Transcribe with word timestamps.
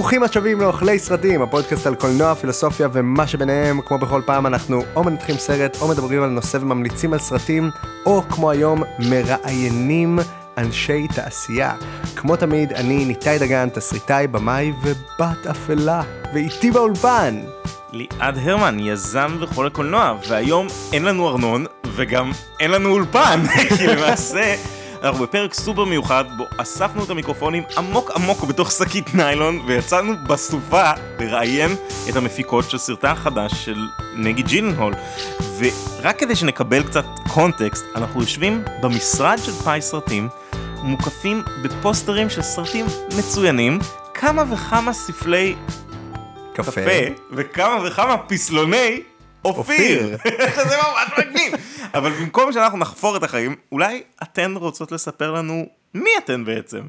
ברוכים 0.00 0.22
השבים 0.22 0.60
לאוכלי 0.60 0.98
סרטים, 0.98 1.42
הפודקאסט 1.42 1.86
על 1.86 1.94
קולנוע, 1.94 2.34
פילוסופיה 2.34 2.88
ומה 2.92 3.26
שביניהם. 3.26 3.80
כמו 3.80 3.98
בכל 3.98 4.22
פעם 4.26 4.46
אנחנו 4.46 4.82
או 4.96 5.04
מנתחים 5.04 5.36
סרט 5.36 5.76
או 5.80 5.88
מדברים 5.88 6.22
על 6.22 6.30
נושא 6.30 6.56
וממליצים 6.56 7.12
על 7.12 7.18
סרטים, 7.18 7.70
או 8.06 8.22
כמו 8.28 8.50
היום 8.50 8.82
מראיינים 8.98 10.18
אנשי 10.58 11.08
תעשייה. 11.14 11.74
כמו 12.16 12.36
תמיד, 12.36 12.72
אני 12.72 13.04
ניתאי 13.04 13.38
דגן, 13.38 13.68
תסריטאי, 13.68 14.26
במאי 14.26 14.72
ובת 14.82 15.46
אפלה, 15.50 16.02
ואיתי 16.34 16.70
באולפן. 16.70 17.40
ליעד 17.92 18.38
הרמן, 18.38 18.78
יזם 18.78 19.36
וכל 19.40 19.66
הקולנוע, 19.66 20.14
והיום 20.28 20.66
אין 20.92 21.04
לנו 21.04 21.28
ארנון, 21.28 21.66
וגם 21.94 22.30
אין 22.60 22.70
לנו 22.70 22.88
אולפן, 22.90 23.40
כי 23.78 23.86
למעשה 23.86 24.54
אנחנו 25.02 25.24
בפרק 25.24 25.54
סופר 25.54 25.84
מיוחד, 25.84 26.24
בו 26.36 26.48
אספנו 26.56 27.04
את 27.04 27.10
המיקרופונים 27.10 27.62
עמוק 27.76 28.10
עמוק 28.10 28.44
בתוך 28.44 28.70
שקית 28.70 29.14
ניילון, 29.14 29.60
ויצאנו 29.66 30.12
בסופה 30.28 30.90
לראיין 31.18 31.70
את 32.08 32.16
המפיקות 32.16 32.70
של 32.70 32.78
סרטה 32.78 33.10
החדש 33.10 33.64
של 33.64 33.88
נגי 34.14 34.42
ג'ילנהול. 34.42 34.94
ורק 35.58 36.18
כדי 36.18 36.36
שנקבל 36.36 36.82
קצת 36.82 37.04
קונטקסט, 37.34 37.84
אנחנו 37.94 38.20
יושבים 38.20 38.62
במשרד 38.82 39.38
של 39.38 39.52
פאי 39.52 39.82
סרטים, 39.82 40.28
מוקפים 40.82 41.42
בפוסטרים 41.62 42.30
של 42.30 42.42
סרטים 42.42 42.86
מצוינים, 43.18 43.78
כמה 44.14 44.44
וכמה 44.52 44.92
ספלי 44.92 45.56
קפה. 46.54 46.70
קפה, 46.70 46.90
וכמה 47.30 47.78
וכמה 47.86 48.16
פסלוני 48.16 49.00
אופיר. 49.44 50.16
זה 50.68 50.76
ממש 50.76 51.18
מגניב. 51.18 51.52
אבל 51.94 52.10
במקום 52.10 52.52
שאנחנו 52.52 52.78
נחפור 52.78 53.16
את 53.16 53.22
החיים, 53.22 53.56
אולי 53.72 54.02
אתן 54.22 54.54
רוצות 54.56 54.92
לספר 54.92 55.30
לנו 55.30 55.66
מי 55.94 56.10
אתן 56.24 56.44
בעצם. 56.44 56.80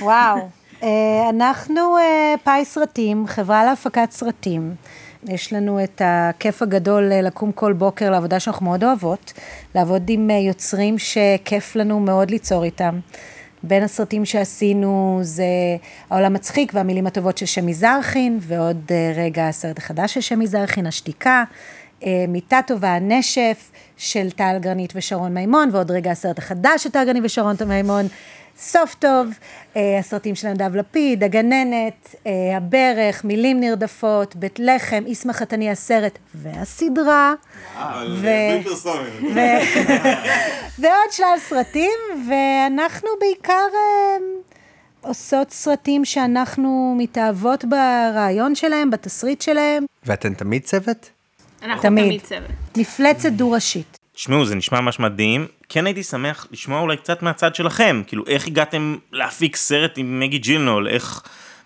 וואו. 0.00 0.48
אה, 0.82 1.28
אנחנו 1.30 1.98
אה, 1.98 2.34
פאי 2.44 2.64
סרטים, 2.64 3.26
חברה 3.26 3.64
להפקת 3.64 4.10
סרטים. 4.10 4.74
יש 5.28 5.52
לנו 5.52 5.84
את 5.84 6.02
הכיף 6.04 6.62
הגדול 6.62 7.12
אה, 7.12 7.22
לקום 7.22 7.52
כל 7.52 7.72
בוקר 7.72 8.10
לעבודה 8.10 8.40
שאנחנו 8.40 8.66
מאוד 8.66 8.84
אוהבות, 8.84 9.32
לעבוד 9.74 10.02
עם 10.08 10.30
יוצרים 10.30 10.96
שכיף 10.98 11.76
לנו 11.76 12.00
מאוד 12.00 12.30
ליצור 12.30 12.64
איתם. 12.64 12.98
בין 13.62 13.82
הסרטים 13.82 14.24
שעשינו 14.24 15.18
זה 15.22 15.44
העולם 16.10 16.32
מצחיק 16.32 16.72
והמילים 16.74 17.06
הטובות 17.06 17.38
של 17.38 17.46
שמי 17.46 17.74
זרחין, 17.74 18.38
ועוד 18.40 18.92
רגע 19.16 19.48
הסרט 19.48 19.78
החדש 19.78 20.14
של 20.14 20.20
שמי 20.20 20.46
זרחין, 20.46 20.86
השתיקה, 20.86 21.44
מיטה 22.28 22.60
טובה, 22.66 22.94
הנשף 22.94 23.70
של 23.96 24.30
טל 24.30 24.56
גרנית 24.60 24.92
ושרון 24.96 25.34
מימון, 25.34 25.68
ועוד 25.72 25.90
רגע 25.90 26.10
הסרט 26.10 26.38
החדש 26.38 26.82
של 26.82 26.90
טל 26.90 27.04
גרנית 27.04 27.22
ושרון 27.24 27.56
מימון, 27.66 28.06
סוף 28.58 28.94
טוב, 28.94 29.28
אה, 29.76 29.98
הסרטים 29.98 30.34
של 30.34 30.48
נדב 30.48 30.76
לפיד, 30.76 31.24
הגננת, 31.24 32.14
אה, 32.26 32.56
הברך, 32.56 33.24
מילים 33.24 33.60
נרדפות, 33.60 34.36
בית 34.36 34.58
לחם, 34.58 35.02
איסמא 35.06 35.32
חתני 35.32 35.70
הסרט, 35.70 36.18
והסדרה. 36.34 37.34
ו- 38.22 38.26
ו- 39.34 39.38
ועוד 40.78 41.10
שלל 41.10 41.36
סרטים, 41.38 41.98
ואנחנו 42.28 43.08
בעיקר 43.20 43.66
אה, 43.74 44.16
עושות 45.00 45.50
סרטים 45.50 46.04
שאנחנו 46.04 46.94
מתאהבות 46.98 47.64
ברעיון 47.64 48.54
שלהם, 48.54 48.90
בתסריט 48.90 49.40
שלהם, 49.40 49.84
ואתן 50.06 50.34
תמיד 50.34 50.62
צוות? 50.62 51.10
אנחנו 51.62 51.82
תמיד. 51.82 52.04
תמיד 52.04 52.20
צוות. 52.20 52.50
מפלצת 52.76 53.32
דו-ראשית. 53.32 53.98
תשמעו, 54.14 54.44
זה 54.44 54.54
נשמע 54.54 54.80
ממש 54.80 54.98
מדהים. 55.00 55.46
כן 55.68 55.86
הייתי 55.86 56.02
שמח 56.02 56.46
לשמוע 56.50 56.80
אולי 56.80 56.96
קצת 56.96 57.22
מהצד 57.22 57.54
שלכם. 57.54 58.02
כאילו, 58.06 58.24
איך 58.26 58.46
הגעתם 58.46 58.96
להפיק 59.12 59.56
סרט 59.56 59.92
עם 59.96 60.20
מגי 60.20 60.38
ג'ילנול? 60.38 60.88
איך... 60.88 61.22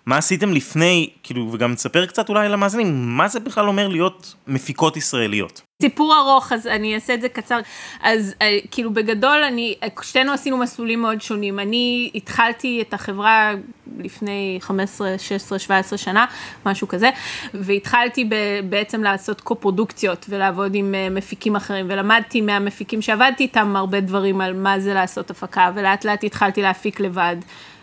מה 0.07 0.17
עשיתם 0.17 0.53
לפני? 0.53 1.09
כאילו, 1.23 1.49
וגם 1.51 1.75
תספר 1.75 2.05
קצת 2.05 2.29
אולי 2.29 2.49
למאזינים, 2.49 3.17
מה 3.17 3.27
זה 3.27 3.39
בכלל 3.39 3.67
אומר 3.67 3.87
להיות 3.87 4.33
מפיקות 4.47 4.97
ישראליות? 4.97 5.61
סיפור 5.81 6.15
ארוך, 6.15 6.51
אז 6.51 6.67
אני 6.67 6.95
אעשה 6.95 7.13
את 7.13 7.21
זה 7.21 7.29
קצר. 7.29 7.59
אז 8.01 8.33
אה, 8.41 8.57
כאילו 8.71 8.93
בגדול, 8.93 9.43
אני, 9.43 9.75
שתינו 10.01 10.31
עשינו 10.31 10.57
מסלולים 10.57 11.01
מאוד 11.01 11.21
שונים. 11.21 11.59
אני 11.59 12.11
התחלתי 12.15 12.81
את 12.81 12.93
החברה 12.93 13.53
לפני 13.99 14.57
15, 14.61 15.17
16, 15.17 15.59
17 15.59 15.97
שנה, 15.97 16.25
משהו 16.65 16.87
כזה, 16.87 17.09
והתחלתי 17.53 18.25
ב, 18.25 18.35
בעצם 18.69 19.03
לעשות 19.03 19.41
קו-פרודוקציות 19.41 20.25
ולעבוד 20.29 20.75
עם 20.75 20.95
אה, 20.95 21.09
מפיקים 21.09 21.55
אחרים, 21.55 21.85
ולמדתי 21.89 22.41
מהמפיקים 22.41 23.01
שעבדתי 23.01 23.43
איתם 23.43 23.75
הרבה 23.75 23.99
דברים 23.99 24.41
על 24.41 24.53
מה 24.53 24.79
זה 24.79 24.93
לעשות 24.93 25.31
הפקה, 25.31 25.71
ולאט 25.75 26.05
לאט 26.05 26.23
התחלתי 26.23 26.61
להפיק 26.61 26.99
לבד. 26.99 27.35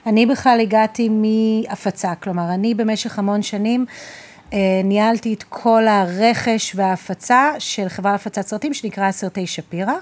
אני 0.06 0.26
בכלל 0.26 0.58
הגעתי 0.60 1.08
מהפצה, 1.08 2.14
כלומר, 2.14 2.54
אני 2.54 2.74
במשך 2.74 3.18
המון 3.18 3.42
שנים 3.42 3.86
אה, 4.52 4.80
ניהלתי 4.84 5.34
את 5.34 5.42
כל 5.48 5.86
הרכש 5.88 6.72
וההפצה 6.76 7.52
של 7.58 7.88
חברה 7.88 8.12
להפצת 8.12 8.42
סרטים 8.42 8.74
שנקרא 8.74 9.10
סרטי 9.10 9.46
שפירא. 9.46 9.94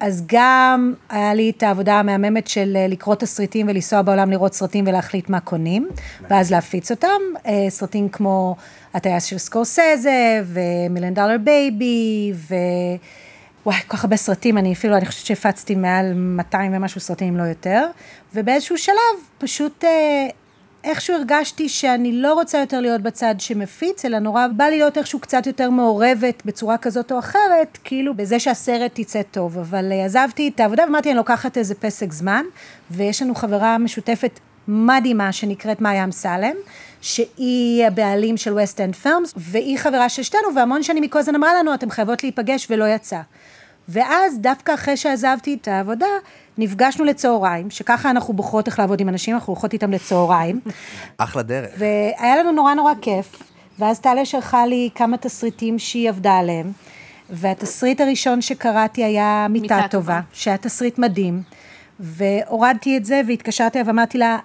אז 0.00 0.24
גם 0.26 0.94
היה 1.10 1.34
לי 1.34 1.50
את 1.56 1.62
העבודה 1.62 1.94
המהממת 1.94 2.46
של 2.46 2.76
אה, 2.76 2.86
לקרוא 2.86 3.14
תסריטים 3.14 3.68
ולנסוע 3.68 4.02
בעולם 4.02 4.30
לראות 4.30 4.54
סרטים 4.54 4.84
ולהחליט 4.86 5.28
מה 5.28 5.40
קונים, 5.40 5.88
ואז 6.30 6.50
להפיץ 6.50 6.90
אותם. 6.90 7.20
אה, 7.46 7.66
סרטים 7.68 8.08
כמו 8.08 8.56
הטייס 8.94 9.24
של 9.24 9.38
סקורסזה, 9.38 10.42
ומיליון 10.46 11.14
דולר 11.14 11.36
בייבי, 11.44 12.32
ו... 12.34 12.54
וואי, 13.66 13.76
כל 13.80 13.96
כך 13.96 14.04
הרבה 14.04 14.16
סרטים, 14.16 14.58
אני 14.58 14.72
אפילו, 14.72 14.96
אני 14.96 15.06
חושבת 15.06 15.26
שהפצתי 15.26 15.74
מעל 15.74 16.12
200 16.14 16.72
ומשהו 16.74 17.00
סרטים, 17.00 17.28
אם 17.28 17.36
לא 17.36 17.42
יותר, 17.42 17.86
ובאיזשהו 18.34 18.78
שלב 18.78 18.94
פשוט 19.38 19.84
אה, 19.84 20.28
איכשהו 20.84 21.16
הרגשתי 21.16 21.68
שאני 21.68 22.12
לא 22.12 22.34
רוצה 22.34 22.58
יותר 22.58 22.80
להיות 22.80 23.00
בצד 23.00 23.34
שמפיץ, 23.38 24.04
אלא 24.04 24.18
נורא 24.18 24.46
בא 24.56 24.64
לי 24.64 24.78
להיות 24.78 24.98
איכשהו 24.98 25.18
קצת 25.18 25.46
יותר 25.46 25.70
מעורבת 25.70 26.42
בצורה 26.44 26.78
כזאת 26.78 27.12
או 27.12 27.18
אחרת, 27.18 27.78
כאילו 27.84 28.14
בזה 28.14 28.40
שהסרט 28.40 28.98
יצא 28.98 29.22
טוב, 29.22 29.58
אבל 29.58 29.92
אה, 29.92 30.04
עזבתי 30.04 30.50
את 30.54 30.60
העבודה 30.60 30.84
ואמרתי, 30.84 31.10
אני 31.10 31.16
לוקחת 31.16 31.58
איזה 31.58 31.74
פסק 31.74 32.12
זמן, 32.12 32.44
ויש 32.90 33.22
לנו 33.22 33.34
חברה 33.34 33.78
משותפת 33.78 34.40
מדהימה 34.70 35.32
שנקראת 35.32 35.80
מאיה 35.80 36.04
אמסלם, 36.04 36.54
שהיא 37.00 37.86
הבעלים 37.86 38.36
של 38.36 38.52
ווסט 38.52 38.80
אנד 38.80 38.96
פילמס, 38.96 39.34
והיא 39.36 39.78
חברה 39.78 40.08
של 40.08 40.22
שתינו, 40.22 40.54
והמון 40.56 40.82
שנים 40.82 41.02
היא 41.02 41.10
כל 41.10 41.18
הזמן 41.18 41.34
אמרה 41.34 41.54
לנו, 41.54 41.74
אתם 41.74 41.90
חייבות 41.90 42.22
להיפגש 42.22 42.66
ולא 42.70 42.84
יצא. 42.84 43.20
ואז 43.88 44.38
דווקא 44.38 44.74
אחרי 44.74 44.96
שעזבתי 44.96 45.54
את 45.60 45.68
העבודה, 45.68 46.06
נפגשנו 46.58 47.04
לצהריים, 47.04 47.70
שככה 47.70 48.10
אנחנו 48.10 48.34
בוחרות 48.34 48.66
איך 48.66 48.78
לעבוד 48.78 49.00
עם 49.00 49.08
אנשים, 49.08 49.34
אנחנו 49.34 49.52
הולכות 49.52 49.72
איתם 49.72 49.90
לצהריים, 49.92 50.60
אחלה 51.18 51.42
דרך. 51.42 51.70
והיה 51.78 52.36
לנו 52.36 52.52
נורא 52.52 52.74
נורא 52.74 52.92
כיף, 53.02 53.42
ואז 53.78 54.00
טליה 54.00 54.24
שלחה 54.24 54.66
לי 54.66 54.88
כמה 54.94 55.16
תסריטים 55.16 55.78
שהיא 55.78 56.08
עבדה 56.08 56.32
עליהם, 56.32 56.72
והתסריט 57.30 58.00
הראשון 58.00 58.40
שקראתי 58.40 59.04
היה 59.04 59.46
מיטה, 59.50 59.80
טובה. 59.90 60.20
שהיה 60.32 60.56
תסריט 60.56 60.98
מדהים, 60.98 61.42
והורדתי 62.00 62.96
את 62.96 63.04
זה 63.04 63.20
והתקשרתי 63.26 63.78
אליו 63.78 63.86
ואמרתי 63.86 64.18
לה, 64.18 64.38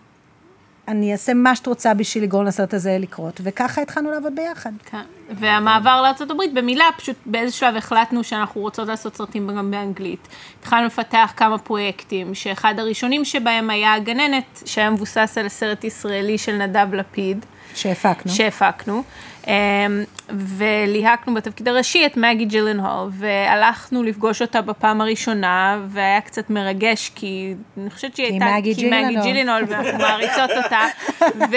אני 0.87 1.11
אעשה 1.11 1.33
מה 1.33 1.55
שאת 1.55 1.67
רוצה 1.67 1.93
בשביל 1.93 2.23
לגרום 2.23 2.45
לסרט 2.45 2.73
הזה 2.73 2.97
לקרות, 2.99 3.41
וככה 3.43 3.81
התחלנו 3.81 4.11
לעבוד 4.11 4.35
ביחד. 4.35 4.71
כן. 4.85 5.01
והמעבר 5.39 6.01
לארה"ב, 6.01 6.59
במילה, 6.59 6.85
פשוט 6.97 7.15
באיזה 7.25 7.51
שלב 7.51 7.75
החלטנו 7.75 8.23
שאנחנו 8.23 8.61
רוצות 8.61 8.87
לעשות 8.87 9.15
סרטים 9.15 9.47
גם 9.57 9.71
באנגלית. 9.71 10.27
התחלנו 10.59 10.85
לפתח 10.85 11.33
כמה 11.37 11.57
פרויקטים, 11.57 12.35
שאחד 12.35 12.73
הראשונים 12.77 13.25
שבהם 13.25 13.69
היה 13.69 13.93
הגננת, 13.93 14.63
שהיה 14.65 14.89
מבוסס 14.89 15.37
על 15.37 15.49
סרט 15.49 15.83
ישראלי 15.83 16.37
של 16.37 16.57
נדב 16.57 16.93
לפיד. 16.93 17.45
שהפקנו. 17.75 18.31
שהפקנו, 18.31 19.03
וליהקנו 20.29 21.33
בתפקיד 21.33 21.67
הראשי 21.67 22.05
את 22.05 22.17
מגי 22.17 22.45
ג'ילנהול, 22.45 23.09
והלכנו 23.11 24.03
לפגוש 24.03 24.41
אותה 24.41 24.61
בפעם 24.61 25.01
הראשונה, 25.01 25.79
והיה 25.87 26.21
קצת 26.21 26.49
מרגש, 26.49 27.11
כי 27.15 27.53
אני 27.77 27.89
חושבת 27.89 28.15
שהיא 28.15 28.27
הייתה, 28.27 28.45
מגי 28.57 28.75
כי 28.75 28.89
מגי. 28.89 29.21
ג'ילנהול, 29.21 29.63
ואנחנו 29.67 29.99
מעריצות 29.99 30.49
אותה, 30.63 30.79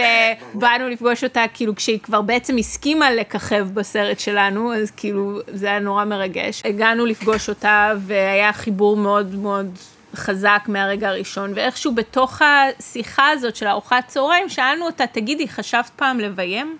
ובאנו 0.54 0.88
לפגוש 0.88 1.24
אותה, 1.24 1.44
כאילו, 1.54 1.74
כשהיא 1.74 1.98
כבר 2.02 2.22
בעצם 2.22 2.56
הסכימה 2.56 3.10
לככב 3.10 3.68
בסרט 3.74 4.18
שלנו, 4.18 4.74
אז 4.74 4.90
כאילו, 4.90 5.40
זה 5.46 5.66
היה 5.66 5.78
נורא 5.78 6.04
מרגש. 6.04 6.62
הגענו 6.64 7.06
לפגוש 7.06 7.48
אותה, 7.48 7.92
והיה 7.98 8.52
חיבור 8.52 8.96
מאוד 8.96 9.34
מאוד... 9.34 9.78
חזק 10.14 10.60
מהרגע 10.68 11.08
הראשון, 11.08 11.52
ואיכשהו 11.54 11.94
בתוך 11.94 12.42
השיחה 12.42 13.28
הזאת 13.30 13.56
של 13.56 13.66
ארוחת 13.66 14.04
צהריים, 14.06 14.48
שאלנו 14.48 14.86
אותה, 14.86 15.06
תגידי, 15.06 15.48
חשבת 15.48 15.90
פעם 15.96 16.20
לביים? 16.20 16.76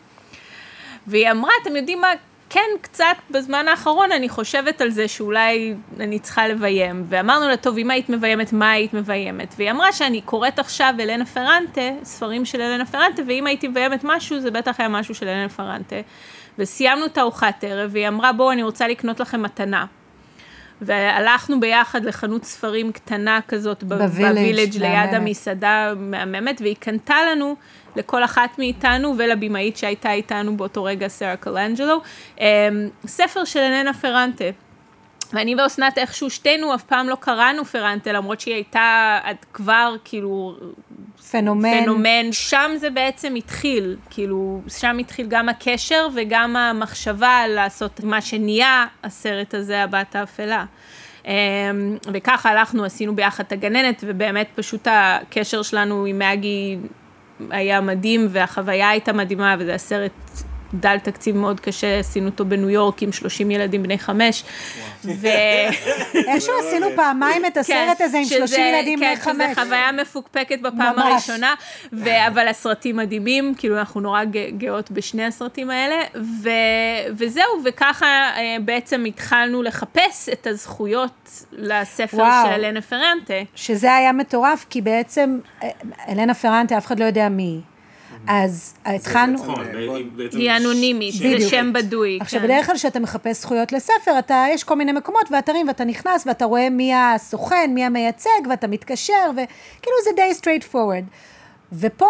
והיא 1.08 1.30
אמרה, 1.30 1.50
אתם 1.62 1.76
יודעים 1.76 2.00
מה, 2.00 2.08
כן, 2.50 2.70
קצת 2.80 3.04
בזמן 3.30 3.68
האחרון 3.68 4.12
אני 4.12 4.28
חושבת 4.28 4.80
על 4.80 4.90
זה 4.90 5.08
שאולי 5.08 5.74
אני 6.00 6.18
צריכה 6.18 6.48
לביים. 6.48 7.04
ואמרנו 7.08 7.48
לה, 7.48 7.56
טוב, 7.56 7.78
אם 7.78 7.90
היית 7.90 8.08
מביימת, 8.08 8.52
מה 8.52 8.70
היית 8.70 8.94
מביימת? 8.94 9.54
והיא 9.58 9.70
אמרה 9.70 9.92
שאני 9.92 10.20
קוראת 10.20 10.58
עכשיו 10.58 10.94
אלנה 11.00 11.26
פרנטה, 11.26 11.90
ספרים 12.04 12.44
של 12.44 12.60
אלנה 12.60 12.86
פרנטה, 12.86 13.22
ואם 13.26 13.46
הייתי 13.46 13.68
מביימת 13.68 14.00
משהו, 14.04 14.40
זה 14.40 14.50
בטח 14.50 14.80
היה 14.80 14.88
משהו 14.88 15.14
של 15.14 15.28
אלנה 15.28 15.48
פרנטה. 15.48 15.96
וסיימנו 16.58 17.06
את 17.06 17.18
הארוחת 17.18 17.64
ערב, 17.64 17.90
והיא 17.92 18.08
אמרה, 18.08 18.32
בואו, 18.32 18.52
אני 18.52 18.62
רוצה 18.62 18.88
לקנות 18.88 19.20
לכם 19.20 19.42
מתנה. 19.42 19.86
והלכנו 20.80 21.60
ביחד 21.60 22.04
לחנות 22.04 22.44
ספרים 22.44 22.92
קטנה 22.92 23.40
כזאת 23.48 23.84
בווילג', 23.84 24.76
ליד. 24.76 25.14
המסעדה 25.14 25.92
מהממת, 25.96 26.60
והיא 26.60 26.76
קנתה 26.80 27.16
לנו, 27.30 27.56
לכל 27.96 28.24
אחת 28.24 28.58
מאיתנו 28.58 29.14
ולבמאית 29.18 29.76
שהייתה 29.76 30.12
איתנו 30.12 30.56
באותו 30.56 30.84
רגע, 30.84 31.08
סרה 31.08 31.36
קלנג'לו, 31.36 32.00
אמ, 32.40 32.44
ספר 33.06 33.44
של 33.44 33.60
אלנה 33.60 33.94
פרנטה. 33.94 34.44
ואני 35.32 35.54
ואסנת 35.54 35.98
איכשהו 35.98 36.30
שתינו 36.30 36.74
אף 36.74 36.82
פעם 36.82 37.08
לא 37.08 37.16
קראנו 37.20 37.64
פרנטה, 37.64 38.12
למרות 38.12 38.40
שהיא 38.40 38.54
הייתה 38.54 39.18
עד 39.22 39.36
כבר 39.52 39.94
כאילו 40.04 40.56
פנומן. 41.30 41.82
פנומן. 41.82 42.32
שם 42.32 42.70
זה 42.76 42.90
בעצם 42.90 43.34
התחיל, 43.34 43.96
כאילו, 44.10 44.60
שם 44.68 44.98
התחיל 44.98 45.26
גם 45.26 45.48
הקשר 45.48 46.08
וגם 46.14 46.56
המחשבה 46.56 47.46
לעשות 47.48 48.00
מה 48.04 48.20
שנהיה 48.20 48.86
הסרט 49.04 49.54
הזה, 49.54 49.82
הבת 49.82 50.16
האפלה. 50.16 50.64
אמ, 51.24 51.30
וככה 52.12 52.50
הלכנו, 52.50 52.84
עשינו 52.84 53.16
ביחד 53.16 53.44
את 53.44 53.52
הגננת, 53.52 54.04
ובאמת 54.06 54.48
פשוט 54.54 54.88
הקשר 54.90 55.62
שלנו 55.62 56.04
עם 56.04 56.18
מגי 56.18 56.78
היה 57.50 57.80
מדהים, 57.80 58.26
והחוויה 58.30 58.90
הייתה 58.90 59.12
מדהימה, 59.12 59.56
וזה 59.58 59.74
הסרט 59.74 60.12
דל 60.74 60.98
תקציב 60.98 61.36
מאוד 61.36 61.60
קשה, 61.60 61.98
עשינו 61.98 62.26
אותו 62.26 62.44
בניו 62.44 62.70
יורק 62.70 63.02
עם 63.02 63.12
30 63.12 63.50
ילדים 63.50 63.82
בני 63.82 63.98
חמש. 63.98 64.44
ו... 65.04 65.26
איכשהו 66.28 66.52
עשינו 66.66 66.86
פעמיים 66.96 67.46
את 67.46 67.56
הסרט 67.56 68.00
הזה 68.00 68.18
עם 68.18 68.24
כן, 68.24 68.28
שזה- 68.30 68.46
30 68.46 68.64
ילדים 68.64 68.98
בני 69.00 69.16
כן, 69.16 69.22
חמש. 69.22 69.50
שזה 69.52 69.64
חוויה 69.64 69.92
מפוקפקת 69.92 70.60
בפעם. 70.60 70.98
הראשונה, 70.98 71.54
אבל 72.26 72.48
הסרטים 72.48 72.96
מדהימים, 72.96 73.54
כאילו 73.58 73.78
אנחנו 73.78 74.00
נורא 74.00 74.24
גא- 74.24 74.50
גאות 74.58 74.90
בשני 74.90 75.24
הסרטים 75.24 75.70
האלה, 75.70 75.96
ו- 76.42 76.48
וזהו, 77.18 77.44
וככה 77.64 78.06
אה, 78.06 78.56
בעצם 78.64 79.04
התחלנו 79.04 79.62
לחפש 79.62 80.28
את 80.32 80.46
הזכויות 80.46 81.30
לספר 81.52 82.16
וואו. 82.16 82.46
של 82.46 82.52
אלנה 82.52 82.80
פרנטה. 82.80 83.34
שזה 83.54 83.94
היה 83.94 84.12
מטורף, 84.12 84.66
כי 84.70 84.80
בעצם 84.80 85.38
אה, 85.62 85.68
אלנה 86.08 86.34
פרנטה, 86.34 86.78
אף 86.78 86.86
אחד 86.86 87.00
לא 87.00 87.04
יודע 87.04 87.28
מי 87.28 87.42
היא. 87.42 87.60
אז 88.28 88.74
התחלנו... 88.84 89.38
היא 90.32 90.50
אנונימית, 90.50 91.14
זה. 91.14 91.48
שם 91.48 91.72
בדוי. 91.72 92.18
עכשיו, 92.20 92.40
כן. 92.40 92.46
בדרך 92.46 92.66
כלל 92.66 92.74
כשאתה 92.74 93.00
מחפש 93.00 93.40
זכויות 93.40 93.72
לספר, 93.72 94.18
אתה, 94.18 94.44
יש 94.52 94.64
כל 94.64 94.74
מיני 94.74 94.92
מקומות 94.92 95.24
ואתרים, 95.30 95.68
ואתה 95.68 95.84
נכנס 95.84 96.26
ואתה 96.26 96.44
רואה 96.44 96.70
מי 96.70 96.94
הסוכן, 96.94 97.70
מי 97.74 97.84
המייצג, 97.84 98.30
ואתה 98.50 98.66
מתקשר, 98.66 99.30
וכאילו 99.32 99.96
זה 100.04 100.10
די 100.16 100.30
straight 100.40 100.74
forward. 100.74 101.04
ופה 101.72 102.06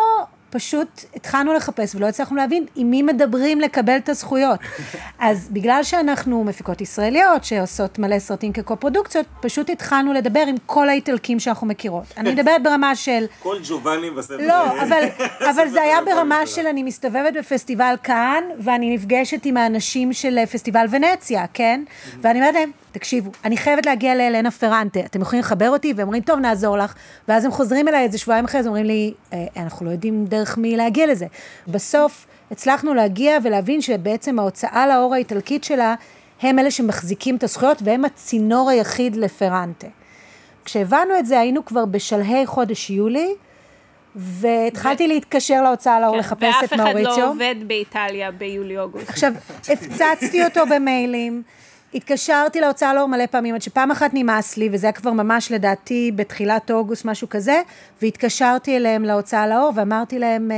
פשוט 0.51 1.05
התחלנו 1.15 1.53
לחפש 1.55 1.95
ולא 1.95 2.07
הצלחנו 2.07 2.37
להבין 2.37 2.67
עם 2.77 2.91
מי 2.91 3.03
מדברים 3.03 3.61
לקבל 3.61 3.97
את 3.97 4.09
הזכויות. 4.09 4.61
אז 5.19 5.49
בגלל 5.51 5.83
שאנחנו 5.83 6.45
מפיקות 6.45 6.81
ישראליות 6.81 7.45
שעושות 7.45 7.99
מלא 7.99 8.19
סרטים 8.19 8.53
כקו-פרודוקציות, 8.53 9.27
פשוט 9.41 9.71
התחלנו 9.71 10.13
לדבר 10.13 10.45
עם 10.49 10.55
כל 10.67 10.89
האיטלקים 10.89 11.41
שאנחנו 11.41 11.67
מכירות. 11.67 12.05
אני 12.17 12.33
מדברת 12.33 12.63
ברמה 12.63 12.97
של... 12.97 13.25
כל 13.43 13.57
ג'ובאני 13.69 14.11
בספר. 14.11 14.37
לא, 14.47 14.83
אבל, 14.83 15.03
אבל 15.51 15.69
זה 15.69 15.83
היה 15.83 15.99
ברמה 16.07 16.47
של 16.47 16.67
אני 16.67 16.83
מסתובבת 16.83 17.35
בפסטיבל 17.39 17.95
כאן, 18.03 18.45
ואני 18.59 18.95
נפגשת 18.95 19.45
עם 19.45 19.57
האנשים 19.57 20.13
של 20.13 20.39
אה, 20.39 20.47
פסטיבל 20.47 20.87
ונציה, 20.91 21.45
כן? 21.55 21.85
ואני 22.21 22.39
אומרת 22.41 22.55
להם, 22.55 22.71
תקשיבו, 22.93 23.31
אני 23.45 23.57
חייבת 23.57 23.87
להגיע 23.87 24.15
לאלנה 24.15 24.51
פרנטה, 24.51 25.01
אתם 25.01 25.21
יכולים 25.21 25.41
לחבר 25.41 25.71
אותי? 25.71 25.93
והם 25.97 26.07
אומרים, 26.07 26.23
טוב, 26.23 26.39
נעזור 26.39 26.79
לך. 26.79 26.95
ואז 27.29 27.45
הם 27.45 27.51
חוזרים 27.51 27.89
אליי 27.89 28.05
איזה 28.05 28.19
שבועיים 28.19 28.45
אחרי 28.45 28.63
זה, 28.63 28.69
אומרים 28.69 28.87
לי, 28.87 29.15
"אה, 29.33 29.47
אנחנו 29.57 29.87
לא 29.87 29.91
יודעים 29.91 30.27
דרך 30.39 30.59
מי 30.59 30.77
להגיע 30.77 31.07
לזה. 31.07 31.27
בסוף 31.69 32.27
הצלחנו 32.51 32.95
להגיע 32.95 33.39
ולהבין 33.43 33.81
שבעצם 33.81 34.39
ההוצאה 34.39 34.87
לאור 34.87 35.15
האיטלקית 35.15 35.65
שלה, 35.65 35.95
הם 36.43 36.59
אלה 36.59 36.71
שמחזיקים 36.71 37.37
את 37.37 37.43
הזכויות, 37.43 37.79
והם 37.85 38.05
הצינור 38.05 38.71
היחיד 38.71 39.17
לפרנטה. 39.17 39.87
כשהבנו 40.65 41.19
את 41.19 41.27
זה, 41.27 41.41
היינו 41.41 41.65
כבר 41.65 41.85
בשלהי 41.85 42.47
חודש 42.47 42.91
יולי, 42.91 43.35
והתחלתי 44.17 45.09
להתקשר 45.09 45.63
להוצאה 45.63 46.01
לאור 46.01 46.13
כן, 46.13 46.19
לחפש 46.19 46.43
את 46.43 46.63
ואף 46.63 46.75
אחד 46.75 46.77
מאוריציו. 46.77 47.19
לא 47.19 47.31
עובד 47.31 47.55
באיטליה 47.67 48.31
ביולי-אוגוסט. 48.31 49.09
עכשיו, 49.09 49.33
הפצצתי 49.69 50.45
אותו 50.45 50.61
במיילים, 50.71 51.43
התקשרתי 51.95 52.61
להוצאה 52.61 52.95
לאור 52.95 53.09
מלא 53.09 53.27
פעמים, 53.27 53.55
עד 53.55 53.63
שפעם 53.63 53.91
אחת 53.91 54.11
נמאס 54.15 54.57
לי, 54.57 54.69
וזה 54.73 54.87
היה 54.87 54.93
כבר 54.93 55.13
ממש 55.13 55.53
לדעתי 55.53 56.13
בתחילת 56.17 56.71
אוגוסט, 56.71 57.05
משהו 57.05 57.29
כזה, 57.29 57.63
והתקשרתי 58.03 58.77
אליהם 58.77 59.05
להוצאה 59.05 59.47
לאור, 59.47 59.73
ואמרתי 59.75 60.19
להם, 60.19 60.51
אה, 60.51 60.57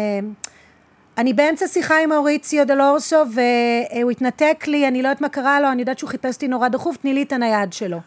אני 1.18 1.32
באמצע 1.32 1.68
שיחה 1.68 1.98
עם 1.98 2.08
מאוריציו 2.08 2.66
דלורסו, 2.66 3.16
והוא 3.16 4.10
התנתק 4.10 4.64
לי, 4.66 4.88
אני 4.88 5.02
לא 5.02 5.08
יודעת 5.08 5.20
מה 5.20 5.28
קרה 5.28 5.60
לו, 5.60 5.72
אני 5.72 5.82
יודעת 5.82 5.98
שהוא 5.98 6.10
חיפש 6.10 6.34
אותי 6.34 6.48
נורא 6.48 6.68
דחוף, 6.68 6.96
תני 6.96 7.14
לי 7.14 7.22
את 7.22 7.32
הנייד 7.32 7.72
שלו. 7.72 7.98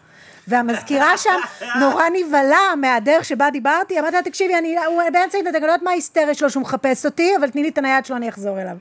והמזכירה 0.47 1.17
שם 1.17 1.39
נורא 1.81 2.03
נבהלה 2.13 2.75
מהדרך 2.81 3.25
שבה 3.25 3.49
דיברתי, 3.49 3.99
אמרתי 3.99 4.15
לה, 4.15 4.21
תקשיבי, 4.21 4.57
אני, 4.57 4.75
הוא 4.85 5.01
באמצע 5.13 5.37
התנתק, 5.37 5.55
אני 5.55 5.61
לא 5.61 5.67
יודעת 5.67 5.83
מה 5.83 5.91
ההיסטריה 5.91 6.33
שלו 6.33 6.49
שהוא 6.49 6.61
מחפש 6.61 7.05
אותי, 7.05 7.35
אבל 7.39 7.49
תני 7.49 7.63
לי 7.63 7.69
את 7.69 7.77
הנייד 7.77 8.05
שלו, 8.05 8.15
אני 8.15 8.29
אחזור 8.29 8.61
אליו. 8.61 8.77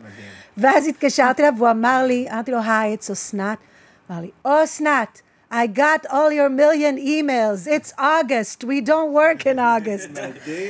ואז 0.57 0.87
התקשרתי 0.87 1.43
אליו, 1.43 1.55
והוא 1.57 1.71
אמר 1.71 2.05
לי, 2.07 2.29
אמרתי 2.33 2.51
לו, 2.51 2.59
היי, 2.59 2.97
it's 3.01 3.13
אסנת. 3.13 3.59
אמר 4.13 4.21
לי, 4.21 4.31
אסנת, 4.45 5.21
I 5.53 5.67
got 5.77 6.07
all 6.11 6.31
your 6.33 6.49
million 6.49 6.97
emails, 6.99 7.67
it's 7.67 7.93
August, 7.99 8.65
we 8.65 8.81
don't 8.87 9.13
work 9.13 9.43
in 9.47 9.59
August. 9.59 10.19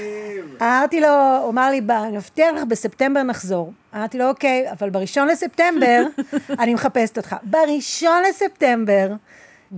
אמרתי 0.63 1.01
לו, 1.01 1.09
הוא 1.43 1.51
אמר 1.51 1.71
לי, 1.71 1.81
"ב- 1.81 1.91
אני 1.91 2.17
מבטיח 2.17 2.55
לך, 2.57 2.65
בספטמבר 2.65 3.23
נחזור. 3.23 3.73
אמרתי 3.95 4.19
לו, 4.19 4.29
אוקיי, 4.29 4.71
אבל 4.73 4.91
בראשון 4.91 5.29
לספטמבר 5.29 6.03
אני 6.61 6.75
מחפשת 6.75 7.17
אותך. 7.17 7.37
בראשון 7.43 8.23
לספטמבר 8.29 9.09